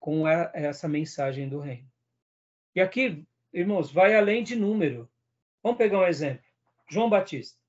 com 0.00 0.26
essa 0.26 0.88
mensagem 0.88 1.46
do 1.46 1.60
reino. 1.60 1.92
E 2.74 2.80
aqui, 2.80 3.28
irmãos, 3.52 3.92
vai 3.92 4.16
além 4.16 4.42
de 4.42 4.56
número. 4.56 5.12
Vamos 5.62 5.76
pegar 5.76 5.98
um 5.98 6.06
exemplo. 6.06 6.46
João 6.88 7.10
Batista. 7.10 7.60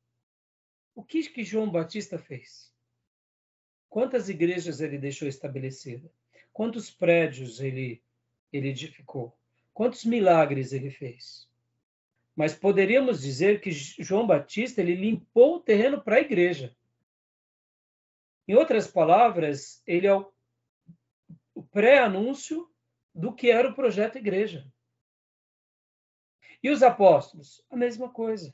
O 0.95 1.03
que 1.03 1.29
que 1.29 1.43
João 1.43 1.69
Batista 1.69 2.17
fez? 2.17 2.73
Quantas 3.95 4.27
igrejas 4.27 4.81
ele 4.81 4.97
deixou 4.97 5.25
estabelecidas? 5.25 6.11
Quantos 6.51 6.91
prédios 6.91 7.61
ele, 7.61 8.03
ele 8.51 8.67
edificou? 8.67 9.33
Quantos 9.73 10.03
milagres 10.03 10.73
ele 10.73 10.91
fez? 10.91 11.49
Mas 12.35 12.53
poderíamos 12.53 13.21
dizer 13.21 13.61
que 13.61 13.71
João 13.71 14.27
Batista 14.27 14.81
ele 14.81 14.95
limpou 14.95 15.55
o 15.55 15.59
terreno 15.61 16.01
para 16.03 16.17
a 16.17 16.19
igreja. 16.19 16.75
Em 18.45 18.53
outras 18.55 18.85
palavras, 18.85 19.81
ele 19.87 20.07
é 20.07 20.13
o 20.13 21.63
pré-anúncio 21.71 22.69
do 23.13 23.31
que 23.31 23.49
era 23.49 23.69
o 23.69 23.75
projeto 23.75 24.17
igreja. 24.17 24.69
E 26.61 26.69
os 26.69 26.83
apóstolos? 26.83 27.63
A 27.69 27.77
mesma 27.77 28.09
coisa. 28.09 28.53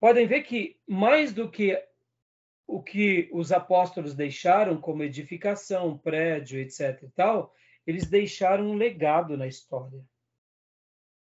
Podem 0.00 0.26
ver 0.26 0.42
que 0.42 0.76
mais 0.88 1.32
do 1.32 1.48
que 1.48 1.80
o 2.66 2.82
que 2.82 3.28
os 3.32 3.52
apóstolos 3.52 4.14
deixaram 4.14 4.80
como 4.80 5.02
edificação, 5.02 5.98
prédio, 5.98 6.58
etc. 6.58 7.02
e 7.02 7.08
tal, 7.10 7.54
eles 7.86 8.08
deixaram 8.08 8.70
um 8.70 8.74
legado 8.74 9.36
na 9.36 9.46
história. 9.46 10.02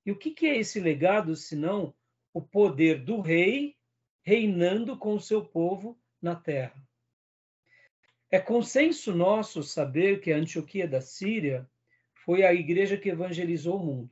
E 0.05 0.11
o 0.11 0.17
que, 0.17 0.31
que 0.31 0.45
é 0.45 0.57
esse 0.57 0.79
legado, 0.79 1.35
senão 1.35 1.93
o 2.33 2.41
poder 2.41 3.03
do 3.03 3.19
rei 3.19 3.75
reinando 4.21 4.97
com 4.97 5.15
o 5.15 5.19
seu 5.19 5.43
povo 5.43 5.99
na 6.21 6.35
terra? 6.35 6.81
É 8.31 8.39
consenso 8.39 9.13
nosso 9.13 9.63
saber 9.63 10.19
que 10.21 10.31
a 10.31 10.37
Antioquia 10.37 10.87
da 10.87 11.01
Síria 11.01 11.69
foi 12.23 12.43
a 12.43 12.53
igreja 12.53 12.97
que 12.97 13.09
evangelizou 13.09 13.79
o 13.79 13.85
mundo. 13.85 14.11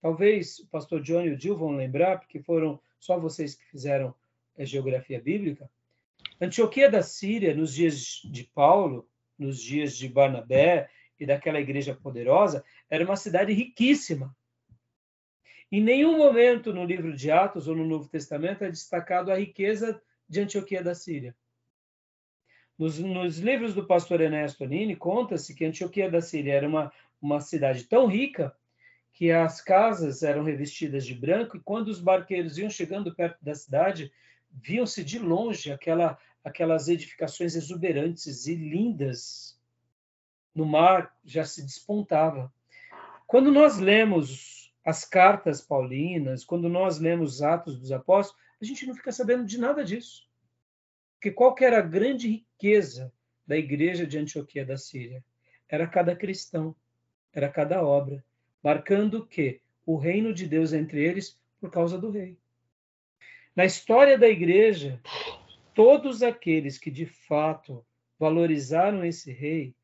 Talvez 0.00 0.58
o 0.58 0.68
pastor 0.68 1.02
John 1.02 1.22
e 1.22 1.30
o 1.30 1.38
Gil 1.38 1.56
vão 1.56 1.76
lembrar, 1.76 2.18
porque 2.18 2.40
foram 2.40 2.80
só 2.98 3.18
vocês 3.18 3.54
que 3.54 3.64
fizeram 3.66 4.14
a 4.58 4.64
geografia 4.64 5.20
bíblica, 5.20 5.70
Antioquia 6.40 6.90
da 6.90 7.02
Síria, 7.02 7.54
nos 7.54 7.74
dias 7.74 8.20
de 8.24 8.44
Paulo, 8.44 9.08
nos 9.38 9.60
dias 9.60 9.96
de 9.96 10.08
Barnabé 10.08 10.88
e 11.18 11.24
daquela 11.24 11.60
igreja 11.60 11.94
poderosa, 11.94 12.64
era 12.90 13.04
uma 13.04 13.16
cidade 13.16 13.52
riquíssima. 13.52 14.36
Em 15.72 15.80
nenhum 15.80 16.16
momento 16.16 16.72
no 16.72 16.84
livro 16.84 17.14
de 17.14 17.30
Atos 17.30 17.66
ou 17.66 17.74
no 17.74 17.86
Novo 17.86 18.08
Testamento 18.08 18.62
é 18.62 18.70
destacado 18.70 19.32
a 19.32 19.38
riqueza 19.38 20.00
de 20.28 20.40
Antioquia 20.40 20.82
da 20.82 20.94
Síria. 20.94 21.34
Nos, 22.78 22.98
nos 22.98 23.38
livros 23.38 23.74
do 23.74 23.86
pastor 23.86 24.20
Ernesto 24.20 24.64
Nini, 24.66 24.94
conta-se 24.94 25.54
que 25.54 25.64
Antioquia 25.64 26.10
da 26.10 26.20
Síria 26.20 26.52
era 26.52 26.68
uma, 26.68 26.92
uma 27.20 27.40
cidade 27.40 27.84
tão 27.84 28.06
rica 28.06 28.54
que 29.12 29.32
as 29.32 29.62
casas 29.62 30.22
eram 30.22 30.44
revestidas 30.44 31.06
de 31.06 31.14
branco 31.14 31.56
e 31.56 31.60
quando 31.60 31.88
os 31.88 31.98
barqueiros 31.98 32.58
iam 32.58 32.68
chegando 32.68 33.14
perto 33.14 33.42
da 33.42 33.54
cidade, 33.54 34.12
viam-se 34.62 35.04
de 35.04 35.18
longe 35.18 35.70
aquela 35.70 36.18
aquelas 36.42 36.86
edificações 36.86 37.56
exuberantes 37.56 38.46
e 38.46 38.54
lindas 38.54 39.58
no 40.54 40.64
mar 40.64 41.12
já 41.24 41.44
se 41.44 41.60
despontava. 41.60 42.52
Quando 43.26 43.50
nós 43.50 43.78
lemos 43.78 44.72
as 44.84 45.04
cartas 45.04 45.60
paulinas, 45.60 46.44
quando 46.44 46.68
nós 46.68 47.00
lemos 47.00 47.34
os 47.34 47.42
Atos 47.42 47.76
dos 47.76 47.90
Apóstolos, 47.90 48.40
a 48.62 48.64
gente 48.64 48.86
não 48.86 48.94
fica 48.94 49.10
sabendo 49.10 49.44
de 49.44 49.58
nada 49.58 49.82
disso. 49.82 50.30
Porque 51.14 51.32
qual 51.32 51.52
que 51.52 51.64
era 51.64 51.78
a 51.78 51.82
grande 51.82 52.28
riqueza 52.28 53.12
da 53.44 53.56
igreja 53.56 54.06
de 54.06 54.16
Antioquia 54.16 54.64
da 54.64 54.76
Síria? 54.76 55.24
Era 55.68 55.88
cada 55.88 56.14
cristão, 56.14 56.76
era 57.32 57.48
cada 57.48 57.82
obra, 57.82 58.24
marcando 58.62 59.26
que 59.26 59.60
o 59.84 59.96
reino 59.96 60.32
de 60.32 60.46
Deus 60.46 60.72
entre 60.72 61.04
eles 61.04 61.36
por 61.60 61.72
causa 61.72 61.98
do 61.98 62.10
rei. 62.10 62.38
Na 63.56 63.64
história 63.64 64.18
da 64.18 64.28
igreja, 64.28 65.00
todos 65.74 66.22
aqueles 66.22 66.76
que 66.76 66.90
de 66.90 67.06
fato 67.06 67.82
valorizaram 68.18 69.02
esse 69.02 69.32
rei, 69.32 69.74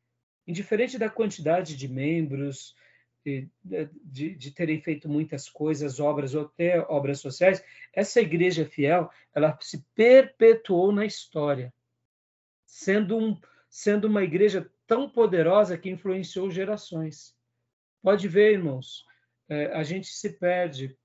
indiferente 0.45 0.99
da 0.99 1.09
quantidade 1.09 1.75
de 1.75 1.87
membros, 1.87 2.75
de, 3.25 3.49
de, 4.35 4.51
terem 4.51 4.79
feito 4.79 5.09
muitas 5.09 5.49
coisas, 5.49 5.99
obras 5.99 6.35
ou 6.35 6.43
até 6.43 6.81
obras 6.81 7.19
sociais, 7.19 7.63
essa 7.93 8.21
igreja 8.21 8.63
fiel, 8.63 9.09
ela 9.33 9.57
se 9.59 9.83
perpetuou 9.95 10.91
na 10.91 11.05
história, 11.05 11.73
sendo, 12.65 13.17
um, 13.17 13.39
sendo 13.69 14.05
uma 14.05 14.23
igreja 14.23 14.69
tão 14.85 15.09
poderosa 15.09 15.77
que 15.79 15.89
influenciou 15.89 16.51
gerações. 16.51 17.35
Pode 18.03 18.27
ver, 18.27 18.51
irmãos, 18.51 19.03
é, 19.49 19.67
a 19.67 19.81
gente 19.81 20.07
se 20.07 20.33
perde 20.33 20.95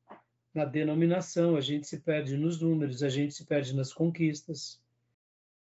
na 0.55 0.64
denominação, 0.64 1.57
a 1.57 1.61
gente 1.61 1.87
se 1.87 2.00
perde 2.00 2.37
nos 2.37 2.61
números, 2.61 3.02
a 3.02 3.09
gente 3.09 3.35
se 3.35 3.45
perde 3.45 3.75
nas 3.76 3.93
conquistas. 3.93 4.83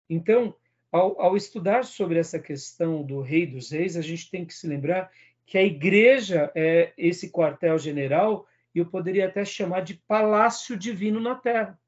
Então, 0.10 0.56
ao, 0.92 1.20
ao 1.20 1.36
estudar 1.36 1.84
sobre 1.84 2.20
essa 2.20 2.40
questão 2.40 3.04
do 3.04 3.22
rei 3.22 3.46
dos 3.46 3.72
reis, 3.72 3.98
a 3.98 4.02
gente 4.02 4.30
tem 4.30 4.46
que 4.46 4.54
se 4.54 4.68
lembrar 4.68 5.12
que 5.46 5.58
a 5.58 5.64
igreja 5.64 6.52
é 6.56 6.94
esse 6.98 7.32
quartel-general, 7.32 8.48
e 8.74 8.80
eu 8.80 8.86
poderia 8.86 9.28
até 9.28 9.44
chamar 9.46 9.82
de 9.82 9.96
palácio 9.96 10.78
divino 10.78 11.20
na 11.20 11.36
terra. 11.36 11.80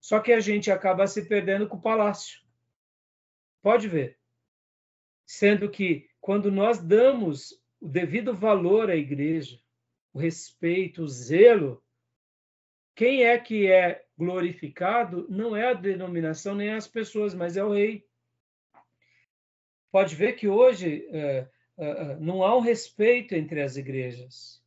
Só 0.00 0.18
que 0.18 0.32
a 0.32 0.40
gente 0.40 0.70
acaba 0.70 1.06
se 1.06 1.26
perdendo 1.28 1.68
com 1.68 1.76
o 1.76 1.82
palácio. 1.82 2.40
Pode 3.62 3.88
ver. 3.88 4.18
Sendo 5.24 5.70
que 5.70 6.08
quando 6.20 6.50
nós 6.50 6.78
damos 6.78 7.52
o 7.80 7.88
devido 7.88 8.34
valor 8.34 8.90
à 8.90 8.96
igreja, 8.96 9.61
o 10.12 10.18
respeito, 10.18 11.02
o 11.02 11.08
zelo, 11.08 11.82
quem 12.94 13.24
é 13.24 13.38
que 13.38 13.66
é 13.66 14.04
glorificado 14.16 15.26
não 15.28 15.56
é 15.56 15.70
a 15.70 15.74
denominação 15.74 16.54
nem 16.54 16.70
as 16.70 16.86
pessoas, 16.86 17.34
mas 17.34 17.56
é 17.56 17.64
o 17.64 17.72
rei. 17.72 18.06
Pode 19.90 20.14
ver 20.14 20.34
que 20.34 20.48
hoje 20.48 21.06
é, 21.10 21.48
é, 21.78 22.16
não 22.16 22.42
há 22.42 22.56
um 22.56 22.60
respeito 22.60 23.34
entre 23.34 23.62
as 23.62 23.76
igrejas, 23.76 24.62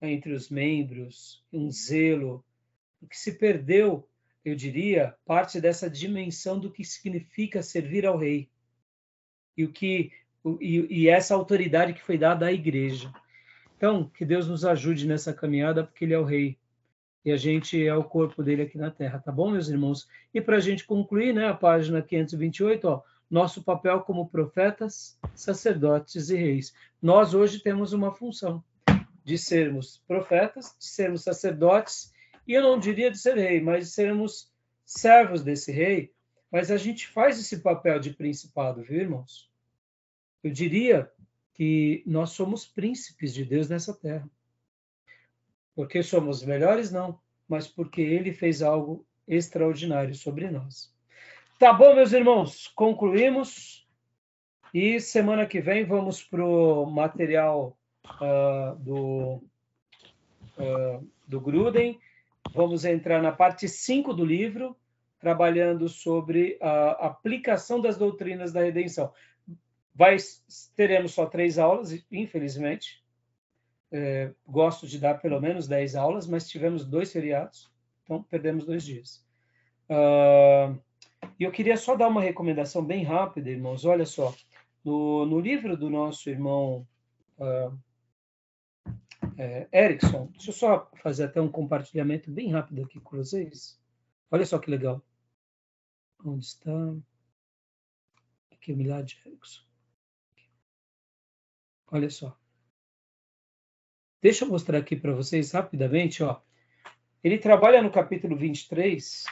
entre 0.00 0.32
os 0.32 0.48
membros, 0.48 1.44
um 1.52 1.70
zelo, 1.70 2.44
o 3.00 3.06
que 3.06 3.16
se 3.16 3.32
perdeu, 3.32 4.08
eu 4.44 4.54
diria, 4.54 5.14
parte 5.24 5.60
dessa 5.60 5.90
dimensão 5.90 6.58
do 6.58 6.70
que 6.70 6.84
significa 6.84 7.62
servir 7.62 8.06
ao 8.06 8.16
rei 8.16 8.50
e 9.56 9.64
o 9.64 9.72
que 9.72 10.12
e, 10.60 11.02
e 11.02 11.08
essa 11.08 11.34
autoridade 11.34 11.92
que 11.92 12.02
foi 12.02 12.16
dada 12.16 12.46
à 12.46 12.52
igreja. 12.52 13.12
Então, 13.78 14.10
que 14.12 14.24
Deus 14.24 14.48
nos 14.48 14.64
ajude 14.64 15.06
nessa 15.06 15.32
caminhada, 15.32 15.84
porque 15.84 16.04
Ele 16.04 16.12
é 16.12 16.18
o 16.18 16.24
Rei 16.24 16.58
e 17.24 17.30
a 17.30 17.36
gente 17.36 17.80
é 17.86 17.94
o 17.94 18.02
corpo 18.02 18.42
dele 18.42 18.62
aqui 18.62 18.76
na 18.76 18.90
Terra, 18.90 19.20
tá 19.20 19.30
bom, 19.30 19.52
meus 19.52 19.68
irmãos? 19.68 20.08
E 20.34 20.40
para 20.40 20.56
a 20.56 20.60
gente 20.60 20.84
concluir, 20.84 21.32
né, 21.32 21.46
a 21.46 21.54
página 21.54 22.02
528, 22.02 22.84
ó, 22.88 23.02
nosso 23.30 23.62
papel 23.62 24.00
como 24.00 24.28
profetas, 24.28 25.16
sacerdotes 25.32 26.28
e 26.28 26.36
reis. 26.36 26.74
Nós 27.00 27.34
hoje 27.34 27.60
temos 27.60 27.92
uma 27.92 28.12
função 28.12 28.64
de 29.22 29.38
sermos 29.38 30.02
profetas, 30.08 30.74
de 30.76 30.86
sermos 30.86 31.22
sacerdotes, 31.22 32.12
e 32.48 32.54
eu 32.54 32.62
não 32.62 32.80
diria 32.80 33.12
de 33.12 33.18
ser 33.18 33.36
rei, 33.36 33.60
mas 33.60 33.84
de 33.84 33.92
sermos 33.92 34.50
servos 34.84 35.44
desse 35.44 35.70
rei, 35.70 36.12
mas 36.50 36.72
a 36.72 36.76
gente 36.76 37.06
faz 37.06 37.38
esse 37.38 37.58
papel 37.60 38.00
de 38.00 38.10
principado, 38.10 38.82
viu, 38.82 39.02
irmãos? 39.02 39.48
Eu 40.42 40.50
diria 40.50 41.08
que 41.58 42.04
nós 42.06 42.30
somos 42.30 42.64
príncipes 42.64 43.34
de 43.34 43.44
Deus 43.44 43.68
nessa 43.68 43.92
terra. 43.92 44.30
Porque 45.74 46.04
somos 46.04 46.44
melhores? 46.44 46.92
Não, 46.92 47.20
mas 47.48 47.66
porque 47.66 48.00
ele 48.00 48.32
fez 48.32 48.62
algo 48.62 49.04
extraordinário 49.26 50.14
sobre 50.14 50.48
nós. 50.48 50.94
Tá 51.58 51.72
bom, 51.72 51.96
meus 51.96 52.12
irmãos, 52.12 52.68
concluímos. 52.68 53.84
E 54.72 55.00
semana 55.00 55.46
que 55.46 55.60
vem 55.60 55.84
vamos 55.84 56.22
para 56.22 56.44
o 56.44 56.86
material 56.86 57.76
uh, 58.06 58.76
do, 58.76 59.42
uh, 60.58 61.10
do 61.26 61.40
Gruden. 61.40 61.98
Vamos 62.54 62.84
entrar 62.84 63.20
na 63.20 63.32
parte 63.32 63.68
5 63.68 64.14
do 64.14 64.24
livro, 64.24 64.76
trabalhando 65.18 65.88
sobre 65.88 66.56
a 66.60 67.06
aplicação 67.06 67.80
das 67.80 67.98
doutrinas 67.98 68.52
da 68.52 68.60
redenção. 68.60 69.12
Vai, 69.98 70.16
teremos 70.76 71.12
só 71.12 71.26
três 71.26 71.58
aulas, 71.58 71.92
infelizmente. 72.08 73.04
É, 73.90 74.32
gosto 74.46 74.86
de 74.86 74.96
dar 74.96 75.20
pelo 75.20 75.40
menos 75.40 75.66
dez 75.66 75.96
aulas, 75.96 76.24
mas 76.24 76.48
tivemos 76.48 76.84
dois 76.84 77.10
feriados, 77.10 77.68
então 78.04 78.22
perdemos 78.22 78.64
dois 78.64 78.84
dias. 78.84 79.26
Uh, 79.90 80.78
e 81.36 81.42
eu 81.42 81.50
queria 81.50 81.76
só 81.76 81.96
dar 81.96 82.06
uma 82.06 82.20
recomendação 82.20 82.84
bem 82.84 83.02
rápida, 83.02 83.50
irmãos. 83.50 83.84
Olha 83.84 84.06
só, 84.06 84.32
no, 84.84 85.26
no 85.26 85.40
livro 85.40 85.76
do 85.76 85.90
nosso 85.90 86.30
irmão 86.30 86.86
uh, 87.38 87.76
é, 89.36 89.66
Erickson, 89.72 90.26
deixa 90.30 90.50
eu 90.50 90.54
só 90.54 90.88
fazer 91.02 91.24
até 91.24 91.40
um 91.40 91.50
compartilhamento 91.50 92.30
bem 92.30 92.52
rápido 92.52 92.84
aqui 92.84 93.00
com 93.00 93.16
vocês. 93.16 93.76
Olha 94.30 94.46
só 94.46 94.60
que 94.60 94.70
legal. 94.70 95.02
Onde 96.24 96.44
está? 96.44 96.94
Aqui, 98.52 98.72
o 98.72 98.76
Milad 98.76 99.12
Erickson. 99.26 99.67
Olha 101.90 102.10
só. 102.10 102.36
Deixa 104.20 104.44
eu 104.44 104.48
mostrar 104.48 104.78
aqui 104.78 104.96
para 104.96 105.12
vocês 105.12 105.52
rapidamente, 105.52 106.22
ó. 106.22 106.40
Ele 107.22 107.38
trabalha 107.38 107.82
no 107.82 107.90
capítulo 107.90 108.36
23 108.36 109.24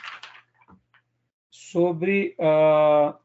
sobre 1.51 2.35
uh, 2.39 3.19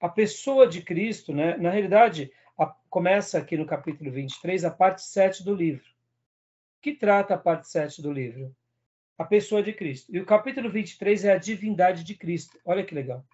a 0.00 0.08
pessoa 0.08 0.66
de 0.66 0.82
Cristo, 0.82 1.32
né? 1.32 1.56
Na 1.56 1.70
realidade, 1.70 2.32
a, 2.58 2.66
começa 2.90 3.38
aqui 3.38 3.56
no 3.56 3.66
capítulo 3.66 4.10
23 4.10 4.64
a 4.64 4.70
parte 4.70 5.02
7 5.02 5.44
do 5.44 5.54
livro. 5.54 5.84
Que 6.80 6.92
trata 6.92 7.34
a 7.34 7.38
parte 7.38 7.68
7 7.68 8.02
do 8.02 8.12
livro? 8.12 8.54
A 9.16 9.24
pessoa 9.24 9.62
de 9.62 9.72
Cristo. 9.72 10.14
E 10.14 10.18
o 10.18 10.26
capítulo 10.26 10.70
23 10.70 11.24
é 11.24 11.32
a 11.32 11.38
divindade 11.38 12.02
de 12.02 12.16
Cristo. 12.16 12.58
Olha 12.64 12.84
que 12.84 12.94
legal. 12.94 13.24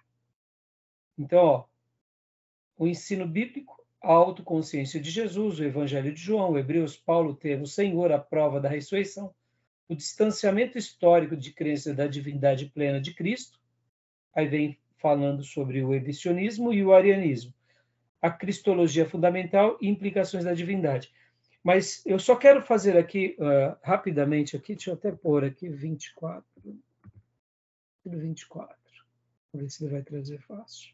Então, 1.17 1.39
ó, 1.39 1.65
o 2.77 2.87
ensino 2.87 3.27
bíblico 3.27 3.80
a 4.01 4.11
autoconsciência 4.11 4.99
de 4.99 5.11
Jesus, 5.11 5.59
o 5.59 5.63
Evangelho 5.63 6.11
de 6.11 6.19
João, 6.19 6.57
Hebreus, 6.57 6.97
Paulo 6.97 7.35
ter 7.35 7.61
o 7.61 7.67
Senhor 7.67 8.11
a 8.11 8.17
prova 8.17 8.59
da 8.59 8.67
ressurreição, 8.67 9.33
o 9.87 9.95
distanciamento 9.95 10.77
histórico 10.77 11.37
de 11.37 11.53
crença 11.53 11.93
da 11.93 12.07
divindade 12.07 12.65
plena 12.65 12.99
de 12.99 13.13
Cristo, 13.13 13.59
aí 14.33 14.47
vem 14.47 14.79
falando 14.97 15.43
sobre 15.43 15.83
o 15.83 15.93
ebicionismo 15.93 16.73
e 16.73 16.83
o 16.83 16.93
arianismo, 16.93 17.53
a 18.21 18.31
cristologia 18.31 19.07
fundamental 19.07 19.77
e 19.79 19.87
implicações 19.87 20.45
da 20.45 20.53
divindade. 20.53 21.11
Mas 21.63 22.03
eu 22.05 22.17
só 22.17 22.35
quero 22.35 22.61
fazer 22.63 22.97
aqui, 22.97 23.35
uh, 23.37 23.77
rapidamente, 23.83 24.55
aqui, 24.55 24.73
deixa 24.73 24.89
eu 24.89 24.95
até 24.95 25.11
pôr 25.11 25.43
aqui 25.43 25.69
24. 25.69 26.43
24. 28.03 28.75
Vamos 29.53 29.65
ver 29.65 29.69
se 29.69 29.83
ele 29.83 29.91
vai 29.91 30.01
trazer 30.01 30.39
fácil 30.41 30.91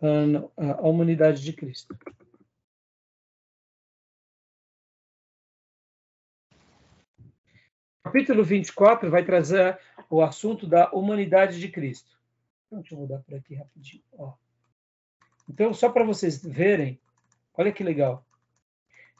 a 0.00 0.88
humanidade 0.88 1.42
de 1.42 1.52
Cristo. 1.52 1.96
Capítulo 8.02 8.44
24 8.44 9.10
vai 9.10 9.24
trazer 9.24 9.78
o 10.10 10.22
assunto 10.22 10.66
da 10.66 10.90
humanidade 10.92 11.58
de 11.58 11.68
Cristo. 11.68 12.16
Então, 12.66 12.80
deixa 12.80 12.94
eu 12.94 12.98
mudar 12.98 13.20
para 13.20 13.38
aqui 13.38 13.54
rapidinho. 13.54 14.02
Ó. 14.12 14.34
Então, 15.48 15.72
só 15.72 15.90
para 15.90 16.04
vocês 16.04 16.42
verem, 16.42 17.00
olha 17.54 17.72
que 17.72 17.82
legal. 17.82 18.24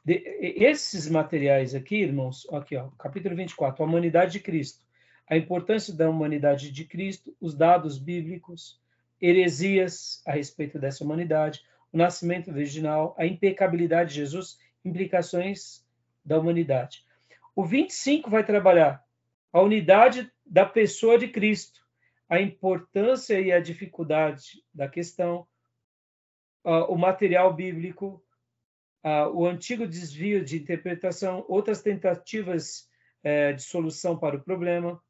De, 0.04 0.22
esses 0.38 1.08
materiais 1.08 1.74
aqui, 1.74 1.96
irmãos, 1.96 2.46
aqui, 2.52 2.76
ó, 2.76 2.88
capítulo 2.98 3.34
24, 3.34 3.82
a 3.82 3.86
humanidade 3.86 4.32
de 4.32 4.40
Cristo, 4.40 4.84
a 5.26 5.36
importância 5.36 5.94
da 5.94 6.08
humanidade 6.08 6.70
de 6.70 6.84
Cristo, 6.84 7.34
os 7.40 7.54
dados 7.54 7.98
bíblicos, 7.98 8.78
heresias 9.24 10.22
a 10.26 10.32
respeito 10.32 10.78
dessa 10.78 11.02
humanidade, 11.02 11.64
o 11.92 11.96
nascimento 11.96 12.52
virginal, 12.52 13.14
a 13.18 13.24
impecabilidade 13.24 14.10
de 14.10 14.16
Jesus, 14.16 14.58
implicações 14.84 15.84
da 16.24 16.38
humanidade. 16.38 17.04
O 17.56 17.64
25 17.64 18.28
vai 18.28 18.44
trabalhar 18.44 19.02
a 19.52 19.60
unidade 19.62 20.30
da 20.44 20.66
pessoa 20.66 21.16
de 21.16 21.28
Cristo, 21.28 21.80
a 22.28 22.40
importância 22.40 23.40
e 23.40 23.52
a 23.52 23.60
dificuldade 23.60 24.62
da 24.74 24.88
questão, 24.88 25.46
o 26.64 26.96
material 26.96 27.54
bíblico, 27.54 28.22
o 29.32 29.46
antigo 29.46 29.86
desvio 29.86 30.44
de 30.44 30.56
interpretação, 30.56 31.44
outras 31.48 31.82
tentativas 31.82 32.88
uh, 33.22 33.54
de 33.54 33.62
solução 33.62 34.18
para 34.18 34.36
o 34.36 34.42
problema, 34.42 35.00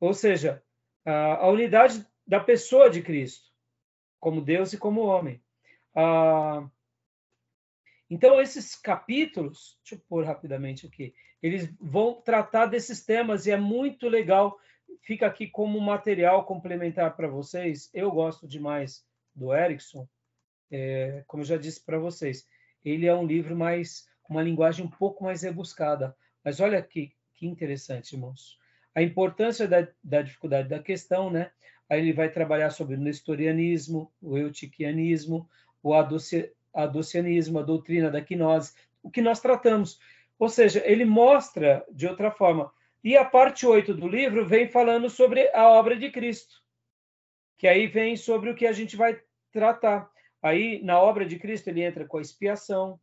ou 0.00 0.14
seja, 0.14 0.62
a 1.04 1.48
unidade 1.48 2.06
da 2.32 2.40
pessoa 2.40 2.88
de 2.88 3.02
Cristo, 3.02 3.52
como 4.18 4.40
Deus 4.40 4.72
e 4.72 4.78
como 4.78 5.02
homem. 5.02 5.38
então, 8.08 8.40
esses 8.40 8.74
capítulos, 8.74 9.78
deixa 9.82 9.96
eu 9.96 10.06
pôr 10.08 10.24
rapidamente 10.24 10.86
aqui, 10.86 11.14
eles 11.42 11.70
vão 11.78 12.22
tratar 12.22 12.64
desses 12.64 13.04
temas 13.04 13.44
e 13.44 13.50
é 13.50 13.56
muito 13.58 14.08
legal. 14.08 14.58
Fica 15.02 15.26
aqui 15.26 15.46
como 15.46 15.78
material 15.78 16.46
complementar 16.46 17.14
para 17.14 17.28
vocês. 17.28 17.90
Eu 17.92 18.10
gosto 18.10 18.48
demais 18.48 19.04
do 19.34 19.54
Erickson, 19.54 20.08
é, 20.70 21.22
como 21.26 21.42
eu 21.42 21.46
já 21.46 21.58
disse 21.58 21.84
para 21.84 21.98
vocês. 21.98 22.48
Ele 22.82 23.06
é 23.06 23.14
um 23.14 23.26
livro 23.26 23.54
mais 23.54 24.08
uma 24.26 24.42
linguagem 24.42 24.86
um 24.86 24.90
pouco 24.90 25.22
mais 25.22 25.42
rebuscada. 25.42 26.16
Mas 26.42 26.60
olha 26.60 26.80
que, 26.80 27.14
que 27.34 27.46
interessante, 27.46 28.14
irmãos. 28.14 28.58
A 28.94 29.02
importância 29.02 29.68
da, 29.68 29.86
da 30.02 30.22
dificuldade 30.22 30.70
da 30.70 30.82
questão, 30.82 31.28
né? 31.28 31.52
Aí 31.92 32.00
ele 32.00 32.14
vai 32.14 32.30
trabalhar 32.30 32.70
sobre 32.70 32.96
o 32.96 32.98
nestorianismo, 32.98 34.10
o 34.22 34.38
eutiquianismo, 34.38 35.46
o 35.82 35.92
adocianismo, 35.92 37.58
a 37.58 37.62
doutrina 37.62 38.10
da 38.10 38.22
quinose, 38.22 38.72
o 39.02 39.10
que 39.10 39.20
nós 39.20 39.40
tratamos. 39.40 40.00
Ou 40.38 40.48
seja, 40.48 40.82
ele 40.86 41.04
mostra 41.04 41.84
de 41.92 42.06
outra 42.06 42.30
forma. 42.30 42.72
E 43.04 43.14
a 43.14 43.26
parte 43.26 43.66
8 43.66 43.92
do 43.92 44.08
livro 44.08 44.46
vem 44.46 44.66
falando 44.66 45.10
sobre 45.10 45.50
a 45.52 45.68
obra 45.68 45.94
de 45.94 46.10
Cristo, 46.10 46.62
que 47.58 47.68
aí 47.68 47.86
vem 47.86 48.16
sobre 48.16 48.48
o 48.48 48.54
que 48.54 48.66
a 48.66 48.72
gente 48.72 48.96
vai 48.96 49.20
tratar. 49.52 50.10
Aí, 50.40 50.82
na 50.82 50.98
obra 50.98 51.26
de 51.26 51.38
Cristo, 51.38 51.68
ele 51.68 51.82
entra 51.82 52.06
com 52.06 52.16
a 52.16 52.22
expiação. 52.22 52.98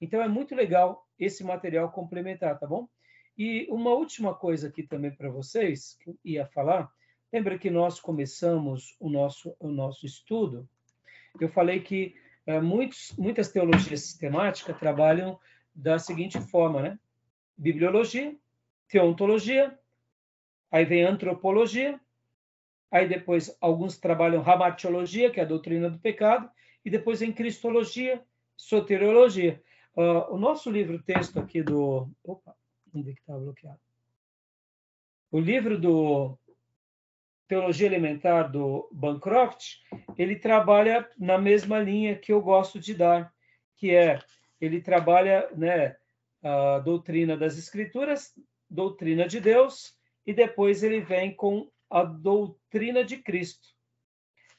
Então, 0.00 0.22
é 0.22 0.28
muito 0.28 0.54
legal 0.54 1.04
esse 1.18 1.42
material 1.42 1.90
complementar, 1.90 2.56
tá 2.56 2.68
bom? 2.68 2.88
E 3.36 3.66
uma 3.68 3.90
última 3.90 4.32
coisa 4.32 4.68
aqui 4.68 4.84
também 4.84 5.10
para 5.10 5.28
vocês, 5.28 5.98
que 6.00 6.10
eu 6.10 6.16
ia 6.24 6.46
falar. 6.46 6.88
Lembra 7.32 7.58
que 7.58 7.68
nós 7.68 8.00
começamos 8.00 8.96
o 8.98 9.10
nosso, 9.10 9.54
o 9.60 9.68
nosso 9.68 10.06
estudo? 10.06 10.66
Eu 11.38 11.48
falei 11.50 11.80
que 11.80 12.14
é, 12.46 12.58
muitos, 12.58 13.14
muitas 13.18 13.52
teologias 13.52 14.00
sistemáticas 14.00 14.78
trabalham 14.78 15.38
da 15.74 15.98
seguinte 15.98 16.40
forma, 16.40 16.80
né? 16.80 16.98
Bibliologia, 17.56 18.34
teontologia, 18.88 19.78
aí 20.70 20.86
vem 20.86 21.04
antropologia, 21.04 22.00
aí 22.90 23.06
depois 23.06 23.54
alguns 23.60 23.98
trabalham 23.98 24.40
ramatiologia, 24.40 25.30
que 25.30 25.38
é 25.38 25.42
a 25.42 25.46
doutrina 25.46 25.90
do 25.90 25.98
pecado, 25.98 26.50
e 26.82 26.88
depois 26.88 27.20
vem 27.20 27.30
cristologia, 27.30 28.22
soteriologia. 28.56 29.62
Uh, 29.94 30.32
o 30.34 30.38
nosso 30.38 30.70
livro 30.70 31.02
texto 31.02 31.38
aqui 31.38 31.62
do... 31.62 32.08
Opa, 32.24 32.54
onde 32.94 33.10
é 33.10 33.12
que 33.12 33.20
está 33.20 33.36
bloqueado? 33.36 33.80
O 35.30 35.38
livro 35.38 35.78
do 35.78 36.38
Teologia 37.48 37.86
Elementar 37.86 38.52
do 38.52 38.88
Bancroft, 38.92 39.76
ele 40.18 40.36
trabalha 40.36 41.08
na 41.18 41.38
mesma 41.38 41.78
linha 41.78 42.14
que 42.14 42.30
eu 42.30 42.42
gosto 42.42 42.78
de 42.78 42.94
dar, 42.94 43.32
que 43.76 43.94
é 43.94 44.20
ele 44.60 44.82
trabalha 44.82 45.48
né, 45.56 45.96
a 46.42 46.78
doutrina 46.80 47.36
das 47.36 47.56
Escrituras, 47.56 48.34
doutrina 48.68 49.26
de 49.26 49.40
Deus, 49.40 49.94
e 50.26 50.34
depois 50.34 50.82
ele 50.82 51.00
vem 51.00 51.34
com 51.34 51.70
a 51.88 52.04
doutrina 52.04 53.02
de 53.02 53.16
Cristo. 53.16 53.68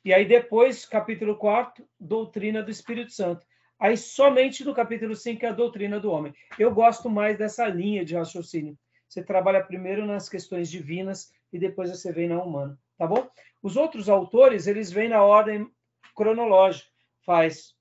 E 0.04 0.14
aí 0.14 0.26
depois, 0.26 0.86
capítulo 0.86 1.36
4, 1.36 1.88
doutrina 2.00 2.64
do 2.64 2.72
Espírito 2.72 3.12
Santo. 3.12 3.46
Aí 3.80 3.96
somente 3.96 4.64
no 4.66 4.74
capítulo 4.74 5.16
5 5.16 5.46
é 5.46 5.50
a 5.50 5.54
doutrina 5.54 6.00
do 6.00 6.12
homem. 6.12 6.34
Eu 6.58 6.74
gosto 6.74 7.10
mais 7.10 7.38
dessa 7.38 7.68
linha 7.68 8.04
de 8.04 8.16
raciocínio. 8.16 8.78
Você 9.10 9.24
trabalha 9.24 9.64
primeiro 9.64 10.06
nas 10.06 10.30
questões 10.30 10.70
divinas 10.70 11.34
e 11.52 11.58
depois 11.58 11.90
você 11.90 12.14
vem 12.14 12.30
na 12.30 12.42
humana, 12.42 12.80
tá 12.96 13.08
bom? 13.08 13.28
Os 13.62 13.76
outros 13.76 14.08
autores, 14.08 14.68
eles 14.68 14.92
vêm 14.92 15.10
na 15.10 15.24
ordem 15.24 15.70
cronológica. 16.16 16.88
Faz 17.26 17.76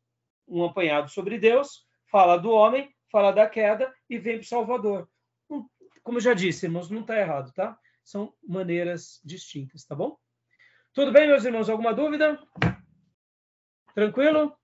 um 0.48 0.64
apanhado 0.64 1.10
sobre 1.10 1.38
Deus, 1.38 1.86
fala 2.10 2.38
do 2.38 2.50
homem, 2.50 2.92
fala 3.12 3.30
da 3.30 3.46
queda 3.46 3.94
e 4.08 4.18
vem 4.18 4.38
para 4.38 4.44
o 4.44 4.48
Salvador. 4.48 5.08
Como 6.02 6.16
eu 6.16 6.22
já 6.22 6.32
disse, 6.32 6.64
irmãos, 6.64 6.88
não 6.88 7.02
está 7.02 7.18
errado, 7.18 7.52
tá? 7.52 7.78
São 8.02 8.32
maneiras 8.42 9.20
distintas, 9.22 9.84
tá 9.84 9.94
bom? 9.94 10.16
Tudo 10.94 11.12
bem, 11.12 11.28
meus 11.28 11.44
irmãos? 11.44 11.68
Alguma 11.68 11.92
dúvida? 11.92 12.42
Tranquilo? 13.94 14.56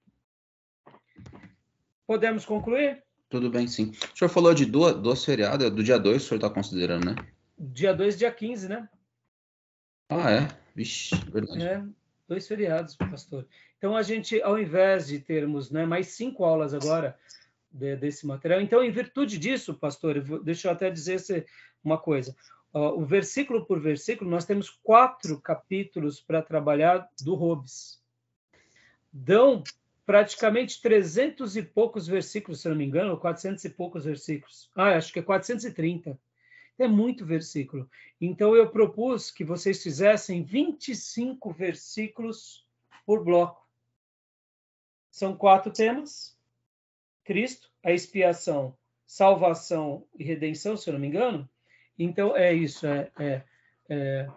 Podemos 2.07 2.47
concluir? 2.47 3.05
Tudo 3.35 3.51
bem, 3.51 3.67
sim. 3.67 3.91
O 4.15 4.17
senhor 4.17 4.29
falou 4.29 4.55
de 4.55 4.65
duas, 4.65 4.95
duas 4.95 5.25
feriadas, 5.25 5.69
do 5.69 5.83
dia 5.83 5.99
2 5.99 6.23
o 6.23 6.25
senhor 6.25 6.37
está 6.37 6.49
considerando, 6.49 7.07
né? 7.07 7.17
Dia 7.59 7.93
2 7.93 8.17
dia 8.17 8.31
15, 8.31 8.69
né? 8.69 8.89
Ah, 10.09 10.31
é? 10.31 10.49
Vixe, 10.73 11.17
verdade. 11.33 11.65
É, 11.65 11.85
dois 12.29 12.47
feriados, 12.47 12.95
pastor. 12.95 13.45
Então, 13.77 13.97
a 13.97 14.05
gente, 14.05 14.41
ao 14.41 14.57
invés 14.57 15.09
de 15.09 15.19
termos 15.19 15.69
né, 15.69 15.85
mais 15.85 16.07
cinco 16.11 16.45
aulas 16.45 16.73
agora 16.73 17.19
de, 17.73 17.97
desse 17.97 18.25
material, 18.25 18.61
então, 18.61 18.85
em 18.85 18.93
virtude 18.93 19.37
disso, 19.37 19.75
pastor, 19.75 20.23
deixa 20.45 20.69
eu 20.69 20.73
até 20.73 20.89
dizer 20.89 21.45
uma 21.83 21.99
coisa. 21.99 22.37
Uh, 22.73 23.01
o 23.01 23.05
versículo 23.05 23.67
por 23.67 23.81
versículo, 23.81 24.31
nós 24.31 24.45
temos 24.45 24.71
quatro 24.71 25.41
capítulos 25.41 26.21
para 26.21 26.41
trabalhar 26.41 27.11
do 27.21 27.35
Hobbes. 27.35 28.01
Dão 29.13 29.65
praticamente 30.07 30.81
300 30.83 31.57
e 31.57 31.63
poucos 31.63 32.07
versículos, 32.07 32.61
se 32.61 32.69
não 32.69 32.77
me 32.77 32.85
engano, 32.85 33.13
ou 33.13 33.19
400 33.19 33.65
e 33.65 33.71
poucos 33.71 34.05
versículos. 34.05 34.71
Ah, 34.75 34.97
acho 34.97 35.13
que 35.13 35.19
é 35.19 35.23
430. 35.23 36.19
É 36.79 36.89
muito 36.89 37.25
versículo. 37.25 37.89
Então, 38.21 38.55
eu 38.57 38.69
propus 38.69 39.31
que 39.31 39.45
vocês 39.45 39.83
fizessem 39.83 40.43
25 40.43 41.53
versículos 41.53 42.67
por 43.07 43.25
bloco. 43.25 43.65
São 45.11 45.37
quatro 45.37 45.73
temas: 45.73 46.37
Cristo, 47.23 47.71
a 47.83 47.93
expiação, 47.93 48.77
salvação 49.07 50.07
e 50.19 50.25
redenção, 50.25 50.77
se 50.77 50.89
eu 50.89 50.95
não 50.95 51.01
me 51.01 51.07
engano. 51.07 51.49
Então, 51.97 52.37
é 52.37 52.53
isso: 52.53 52.87
é, 52.87 53.11
é, 53.19 53.45
é 53.89 54.29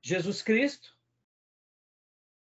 Jesus 0.00 0.40
Cristo, 0.40 0.96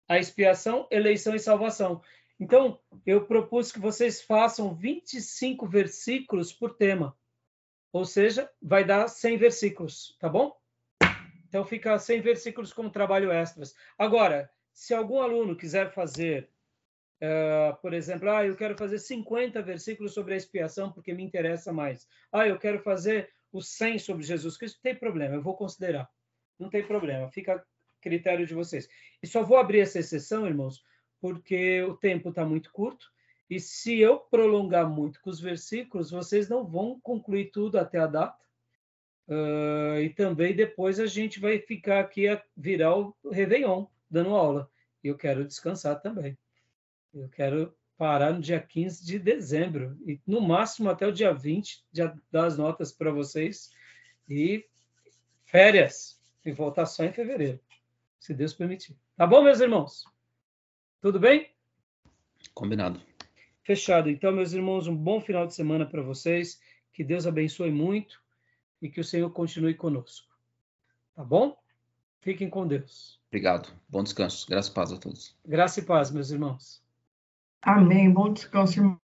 a 0.08 0.17
expiação, 0.17 0.88
eleição 0.89 1.36
e 1.36 1.39
salvação. 1.39 2.01
Então, 2.43 2.77
eu 3.06 3.25
propus 3.25 3.71
que 3.71 3.79
vocês 3.79 4.21
façam 4.21 4.75
25 4.75 5.65
versículos 5.65 6.51
por 6.51 6.75
tema. 6.75 7.17
Ou 7.93 8.03
seja, 8.03 8.51
vai 8.62 8.84
dar 8.84 9.08
100 9.08 9.38
versículos, 9.38 10.17
tá 10.19 10.27
bom? 10.27 10.53
Então, 11.47 11.63
fica 11.63 11.97
100 11.97 12.19
versículos 12.19 12.73
como 12.73 12.89
trabalho 12.89 13.32
extras. 13.32 13.73
Agora, 13.97 14.51
se 14.73 14.93
algum 14.93 15.21
aluno 15.21 15.56
quiser 15.56 15.93
fazer 15.93 16.49
Uh, 17.21 17.73
por 17.82 17.93
exemplo, 17.93 18.29
ah, 18.29 18.45
eu 18.45 18.53
quero 18.53 18.77
fazer 18.77 18.99
50 18.99 19.62
versículos 19.62 20.13
sobre 20.13 20.34
a 20.34 20.38
expiação 20.38 20.91
porque 20.91 21.13
me 21.13 21.23
interessa 21.23 21.71
mais. 21.71 22.06
Ah, 22.29 22.45
eu 22.45 22.60
quero 22.60 22.79
fazer 22.79 23.32
os 23.49 23.69
100 23.77 23.99
sobre 23.99 24.23
Jesus 24.23 24.58
Cristo. 24.58 24.82
Tem 24.82 24.93
problema, 24.93 25.34
eu 25.34 25.41
vou 25.41 25.56
considerar. 25.56 26.10
Não 26.60 26.69
tem 26.69 26.86
problema, 26.86 27.32
fica 27.32 27.56
a 27.56 27.63
critério 28.01 28.45
de 28.45 28.53
vocês. 28.53 28.89
E 29.21 29.27
só 29.27 29.41
vou 29.41 29.56
abrir 29.56 29.79
essa 29.79 29.99
exceção, 29.99 30.45
irmãos, 30.45 30.84
porque 31.23 31.81
o 31.83 31.95
tempo 31.95 32.27
está 32.27 32.45
muito 32.45 32.69
curto. 32.73 33.09
E 33.49 33.57
se 33.57 33.97
eu 33.97 34.19
prolongar 34.19 34.89
muito 34.89 35.21
com 35.21 35.29
os 35.29 35.39
versículos, 35.39 36.12
vocês 36.12 36.49
não 36.49 36.65
vão 36.65 36.99
concluir 36.99 37.49
tudo 37.49 37.79
até 37.79 37.97
a 37.97 38.07
data. 38.07 38.43
Uh, 39.25 40.01
e 40.01 40.09
também 40.09 40.53
depois 40.53 40.99
a 40.99 41.05
gente 41.05 41.39
vai 41.39 41.59
ficar 41.59 42.01
aqui 42.01 42.27
a 42.27 42.43
virar 42.57 42.97
o 42.97 43.15
Réveillon, 43.31 43.86
dando 44.12 44.36
aula. 44.36 44.69
Eu 45.01 45.15
quero 45.15 45.45
descansar 45.45 46.01
também. 46.01 46.38
Eu 47.13 47.29
quero 47.29 47.73
parar 47.97 48.33
no 48.33 48.41
dia 48.41 48.59
15 48.59 49.05
de 49.05 49.17
dezembro 49.17 49.97
e 50.05 50.19
no 50.27 50.41
máximo 50.41 50.89
até 50.89 51.07
o 51.07 51.13
dia 51.13 51.33
20 51.33 51.86
já 51.93 52.13
dar 52.29 52.47
as 52.47 52.57
notas 52.57 52.91
para 52.91 53.12
vocês 53.12 53.71
e 54.29 54.65
férias 55.45 56.19
e 56.43 56.51
voltar 56.51 56.86
só 56.86 57.05
em 57.05 57.13
fevereiro, 57.13 57.62
se 58.19 58.33
Deus 58.33 58.53
permitir. 58.53 58.97
Tá 59.15 59.25
bom, 59.25 59.41
meus 59.41 59.62
irmãos? 59.62 60.03
Tudo 61.04 61.20
bem? 61.20 61.50
Combinado. 62.54 62.98
Fechado. 63.62 64.10
Então, 64.10 64.32
meus 64.32 64.54
irmãos, 64.54 64.88
um 64.88 64.96
bom 64.96 65.20
final 65.20 65.46
de 65.46 65.54
semana 65.54 65.86
para 65.86 66.02
vocês. 66.02 66.62
Que 66.94 67.04
Deus 67.04 67.28
abençoe 67.28 67.70
muito 67.70 68.22
e 68.82 68.89
que 68.89 69.02
o 69.02 69.04
Senhor 69.04 69.30
continue 69.32 69.74
conosco. 69.74 70.34
Tá 71.13 71.22
bom? 71.22 71.62
Fiquem 72.22 72.50
com 72.50 72.66
Deus. 72.66 73.20
Obrigado. 73.28 73.78
Bom 73.89 74.02
descanso. 74.02 74.48
Graça 74.48 74.72
e 74.72 74.74
paz 74.74 74.94
a 74.94 74.98
todos. 74.98 75.36
Graça 75.46 75.82
e 75.82 75.84
paz, 75.84 76.10
meus 76.10 76.32
irmãos. 76.32 76.82
Amém. 77.62 78.10
Bom 78.10 78.32
descanso, 78.32 78.80
irmão. 78.80 78.98